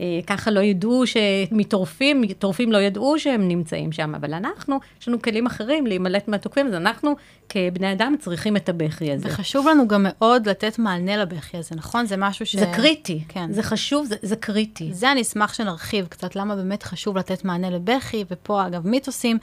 אה, 0.00 0.20
ככה 0.26 0.50
לא 0.50 0.60
ידעו 0.60 1.02
שמטורפים, 1.06 2.26
טורפים 2.38 2.72
לא 2.72 2.78
ידעו 2.78 3.18
שהם 3.18 3.48
נמצאים 3.48 3.92
שם, 3.92 4.14
אבל 4.14 4.34
אנחנו, 4.34 4.78
יש 5.00 5.08
לנו 5.08 5.22
כלים 5.22 5.46
אחרים 5.46 5.86
להימלט 5.86 6.28
מהתוקפים, 6.28 6.66
אז 6.66 6.74
אנחנו 6.74 7.16
כבני 7.48 7.92
אדם 7.92 8.14
צריכים 8.20 8.56
את 8.56 8.68
הבכי 8.68 9.12
הזה. 9.12 9.28
וחשוב 9.28 9.68
לנו 9.68 9.88
גם 9.88 10.06
מאוד 10.08 10.48
לתת 10.48 10.78
מענה 10.78 11.16
לבכי 11.16 11.56
הזה, 11.56 11.74
נכון? 11.76 12.06
זה 12.06 12.16
משהו 12.16 12.46
ש... 12.46 12.56
זה 12.56 12.66
קריטי, 12.74 13.20
כן. 13.28 13.52
זה 13.52 13.62
חשוב, 13.62 14.06
זה, 14.06 14.16
זה 14.22 14.36
קריטי. 14.36 14.90
זה 14.92 15.12
אני 15.12 15.22
אשמח 15.22 15.54
שנרחיב 15.54 16.06
קצת, 16.06 16.36
למה 16.36 16.56
באמת 16.56 16.82
חשוב 16.82 17.18
לתת 17.18 17.44
מענה 17.44 17.70
לבכי, 17.70 18.24
ופה 18.30 18.66
אגב 18.66 18.86
מיתוסים. 18.86 19.38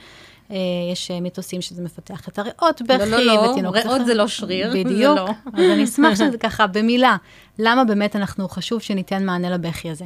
אה, 0.52 0.58
יש 0.92 1.12
אה, 1.12 1.20
מיתוסים 1.20 1.62
שזה 1.62 1.82
מפתח 1.82 2.28
את 2.28 2.40
הריאות 2.40 2.82
בכי. 2.82 3.10
לא, 3.10 3.18
לא, 3.18 3.56
לא, 3.64 3.70
ריאות 3.70 4.06
זה 4.06 4.14
לא 4.14 4.28
שריר. 4.28 4.72
בדיוק. 4.74 5.18
לא. 5.18 5.30
אז 5.54 5.72
אני 5.74 5.84
אשמח 5.84 6.16
שזה 6.20 6.38
ככה, 6.38 6.68
במילה, 6.68 7.16
למה 7.60 7.84
באמת 7.84 8.16
אנחנו, 8.16 8.50
חשוב 8.50 8.82
שניתן 8.82 9.26
מענה 9.26 9.50
לבכי 9.50 9.90
הזה. 9.90 10.06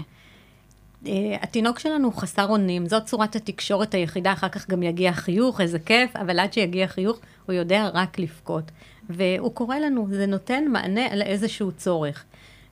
אה, 1.03 1.07
התינוק 1.41 1.79
שלנו 1.79 2.11
חסר 2.11 2.47
אונים, 2.47 2.87
זאת 2.87 3.05
צורת 3.05 3.35
התקשורת 3.35 3.93
היחידה, 3.93 4.33
אחר 4.33 4.49
כך 4.49 4.69
גם 4.69 4.83
יגיע 4.83 5.13
חיוך, 5.13 5.61
איזה 5.61 5.79
כיף, 5.79 6.15
אבל 6.15 6.39
עד 6.39 6.53
שיגיע 6.53 6.87
חיוך, 6.87 7.19
הוא 7.45 7.53
יודע 7.53 7.89
רק 7.93 8.19
לבכות. 8.19 8.63
והוא 9.09 9.53
קורא 9.53 9.77
לנו, 9.77 10.07
זה 10.11 10.25
נותן 10.25 10.63
מענה 10.67 11.05
על 11.11 11.21
איזשהו 11.21 11.71
צורך. 11.71 12.23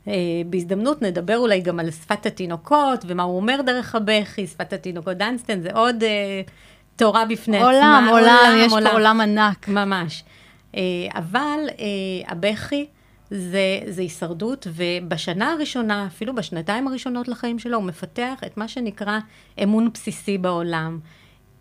אה, 0.06 0.10
בהזדמנות 0.50 1.02
נדבר 1.02 1.38
אולי 1.38 1.62
גם 1.62 1.80
על 1.80 1.92
שפת 1.92 2.26
התינוקות, 2.26 3.06
ומה 3.08 3.24
הוא 3.24 3.38
אומר 3.38 3.62
דרך 3.66 3.96
הבכי, 3.96 4.48
שפת 4.48 4.74
התינוקות 4.74 5.18
דנסטן, 5.18 5.62
זה 5.62 5.70
עוד 5.74 6.04
אה, 6.04 6.52
תורה 6.98 7.26
בפני 7.26 7.58
עצמה. 7.58 7.68
עולם, 7.68 8.08
עולם, 8.12 8.54
יש 8.58 8.72
עולם. 8.72 8.90
פה 8.90 8.94
עולם 8.94 9.22
ענק. 9.22 9.68
ממש. 9.68 10.24
Uh, 10.74 10.78
אבל 11.16 11.60
uh, 11.68 12.32
הבכי, 12.32 12.86
זה, 13.30 13.80
זה 13.88 14.02
הישרדות, 14.02 14.68
ובשנה 14.74 15.52
הראשונה, 15.52 16.08
אפילו 16.08 16.36
בשנתיים 16.36 16.88
הראשונות 16.88 17.28
לחיים 17.28 17.60
שלו, 17.60 17.78
הוא 17.78 17.86
מפתח 17.86 18.42
את 18.46 18.58
מה 18.58 18.68
שנקרא 18.68 19.20
אמון 19.64 19.90
בסיסי 19.94 20.38
בעולם. 20.38 21.00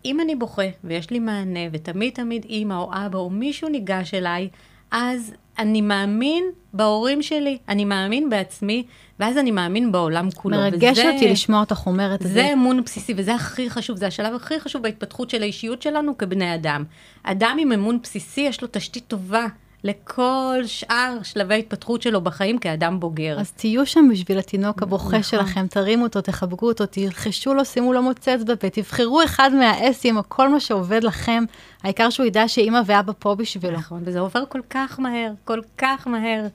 אם 0.05 0.19
אני 0.19 0.35
בוכה 0.35 0.69
ויש 0.83 1.09
לי 1.09 1.19
מענה, 1.19 1.59
ותמיד 1.71 2.13
תמיד 2.13 2.45
אימא 2.45 2.73
או 2.73 2.91
אבא 2.93 3.19
או 3.19 3.29
מישהו 3.29 3.69
ניגש 3.69 4.13
אליי, 4.13 4.49
אז 4.91 5.33
אני 5.59 5.81
מאמין 5.81 6.43
בהורים 6.73 7.21
שלי, 7.21 7.57
אני 7.69 7.85
מאמין 7.85 8.29
בעצמי, 8.29 8.85
ואז 9.19 9.37
אני 9.37 9.51
מאמין 9.51 9.91
בעולם 9.91 10.31
כולו. 10.31 10.57
מרגש 10.57 10.99
וזה, 10.99 11.11
אותי 11.13 11.27
לשמוע 11.27 11.59
אותך 11.59 11.81
אומרת 11.85 12.21
את 12.21 12.27
זה. 12.27 12.33
זה 12.33 12.53
אמון 12.53 12.83
בסיסי, 12.83 13.13
וזה 13.17 13.35
הכי 13.35 13.69
חשוב, 13.69 13.97
זה 13.97 14.07
השלב 14.07 14.35
הכי 14.35 14.59
חשוב 14.59 14.81
בהתפתחות 14.83 15.29
של 15.29 15.41
האישיות 15.41 15.81
שלנו 15.81 16.17
כבני 16.17 16.55
אדם. 16.55 16.83
אדם 17.23 17.57
עם 17.59 17.71
אמון 17.71 17.99
בסיסי, 18.03 18.41
יש 18.41 18.61
לו 18.61 18.67
תשתית 18.71 19.03
טובה 19.07 19.45
לכל 19.83 20.61
שאר 20.65 21.17
שלבי 21.23 21.53
ההתפתחות 21.53 22.01
שלו 22.01 22.21
בחיים 22.21 22.57
כאדם 22.57 22.99
בוגר. 22.99 23.39
אז 23.39 23.51
תהיו 23.51 23.85
שם 23.85 24.07
בשביל 24.11 24.39
התינוק 24.39 24.83
הבוכה 24.83 25.07
נכון. 25.07 25.23
שלכם, 25.23 25.67
תרימו 25.67 26.03
אותו, 26.03 26.21
תחבקו 26.21 26.67
אותו, 26.67 26.85
תלחשו 26.85 27.53
לו, 27.53 27.65
שימו 27.65 27.93
לו 27.93 28.01
מוצץ 28.01 28.39
בפה, 28.47 28.69
תבחרו 28.69 29.23
אחד 29.23 29.51
מהאסים 29.53 30.17
או 30.17 30.21
כל 30.27 30.49
מה 30.49 30.59
שעובד 30.59 31.03
לכם, 31.03 31.43
העיקר 31.83 32.09
שהוא 32.09 32.25
ידע 32.25 32.47
שאימא 32.47 32.81
ואבא 32.85 33.13
פה 33.19 33.35
בשבילו. 33.35 33.77
נכון, 33.77 34.01
וזה 34.05 34.19
עובר 34.19 34.43
כל 34.49 34.61
כך 34.69 34.99
מהר, 34.99 35.31
כל 35.45 35.61
כך 35.77 36.07
מהר. 36.07 36.47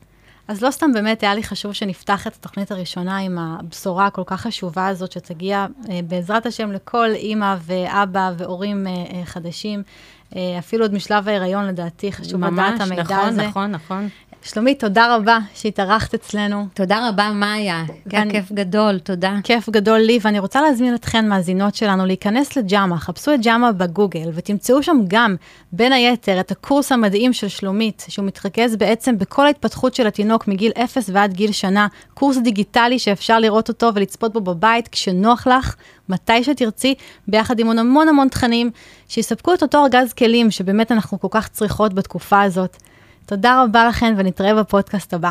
אז 0.49 0.63
לא 0.63 0.71
סתם 0.71 0.93
באמת 0.93 1.23
היה 1.23 1.35
לי 1.35 1.43
חשוב 1.43 1.73
שנפתח 1.73 2.27
את 2.27 2.35
התוכנית 2.35 2.71
הראשונה 2.71 3.19
עם 3.19 3.39
הבשורה 3.39 4.07
הכל 4.07 4.23
כך 4.27 4.41
חשובה 4.41 4.87
הזאת, 4.87 5.13
שתגיע 5.13 5.67
אה, 5.91 6.01
בעזרת 6.09 6.47
השם 6.47 6.73
לכל 6.73 7.11
אימא 7.15 7.57
ואבא 7.61 8.33
והורים 8.37 8.87
אה, 8.87 8.93
אה, 8.93 9.25
חדשים. 9.25 9.83
אה, 10.37 10.59
אפילו 10.59 10.85
עוד 10.85 10.95
משלב 10.95 11.29
ההיריון, 11.29 11.67
לדעתי, 11.67 12.13
חשוב 12.13 12.45
לדעת 12.45 12.81
המידע 12.81 13.03
נכון, 13.03 13.17
הזה. 13.19 13.43
ממש, 13.43 13.49
נכון, 13.49 13.71
נכון, 13.71 13.71
נכון. 13.71 14.09
שלומית, 14.45 14.81
תודה 14.81 15.17
רבה 15.17 15.39
שהתארחת 15.55 16.15
אצלנו. 16.15 16.67
תודה 16.75 17.09
רבה, 17.09 17.33
מאיה. 17.33 17.85
היה 18.11 18.31
כיף 18.31 18.53
גדול, 18.53 18.99
תודה. 18.99 19.37
כיף 19.45 19.69
גדול 19.69 19.99
לי, 19.99 20.19
ואני 20.23 20.39
רוצה 20.39 20.61
להזמין 20.61 20.95
אתכן, 20.95 21.29
מאזינות 21.29 21.75
שלנו, 21.75 22.07
להיכנס 22.07 22.57
לג'אמה, 22.57 22.99
חפשו 22.99 23.35
את 23.35 23.41
ג'אמה 23.43 23.73
בגוגל, 23.73 24.31
ותמצאו 24.35 24.83
שם 24.83 24.97
גם, 25.09 25.37
בין 25.73 25.93
היתר, 25.93 26.41
את 26.41 26.51
הקורס 26.51 26.93
המדהים 26.93 27.33
של 27.33 27.49
שלומית, 27.49 28.05
שהוא 28.09 28.25
מתרכז 28.27 28.77
בעצם 28.77 29.19
בכל 29.19 29.47
ההתפתחות 29.47 29.95
של 29.95 30.07
התינוק 30.07 30.49
מגיל 30.49 30.73
0 30.85 31.11
ועד 31.13 31.33
גיל 31.33 31.53
שנה, 31.53 31.87
קורס 32.15 32.37
דיגיטלי 32.37 32.99
שאפשר 32.99 33.39
לראות 33.39 33.69
אותו 33.69 33.91
ולצפות 33.95 34.33
בו 34.33 34.41
בבית 34.41 34.89
כשנוח 34.89 35.47
לך, 35.47 35.75
מתי 36.09 36.45
שתרצי, 36.45 36.95
ביחד 37.29 37.59
עם 37.59 37.79
המון 37.79 38.09
המון 38.09 38.29
תכנים, 38.29 38.71
שיספקו 39.09 39.55
את 39.55 39.63
אותו 39.63 39.83
ארגז 39.83 40.13
כלים 40.13 40.51
שבאמת 40.51 40.93
אנחנו 40.93 41.21
כל 41.21 41.29
כך 41.31 41.49
צריכות 41.49 41.95
בתקופה 41.95 42.43
הזאת. 42.43 42.77
תודה 43.27 43.63
רבה 43.63 43.89
לכן 43.89 44.15
ונתראה 44.17 44.55
בפודקאסט 44.55 45.15
הבא. 45.15 45.31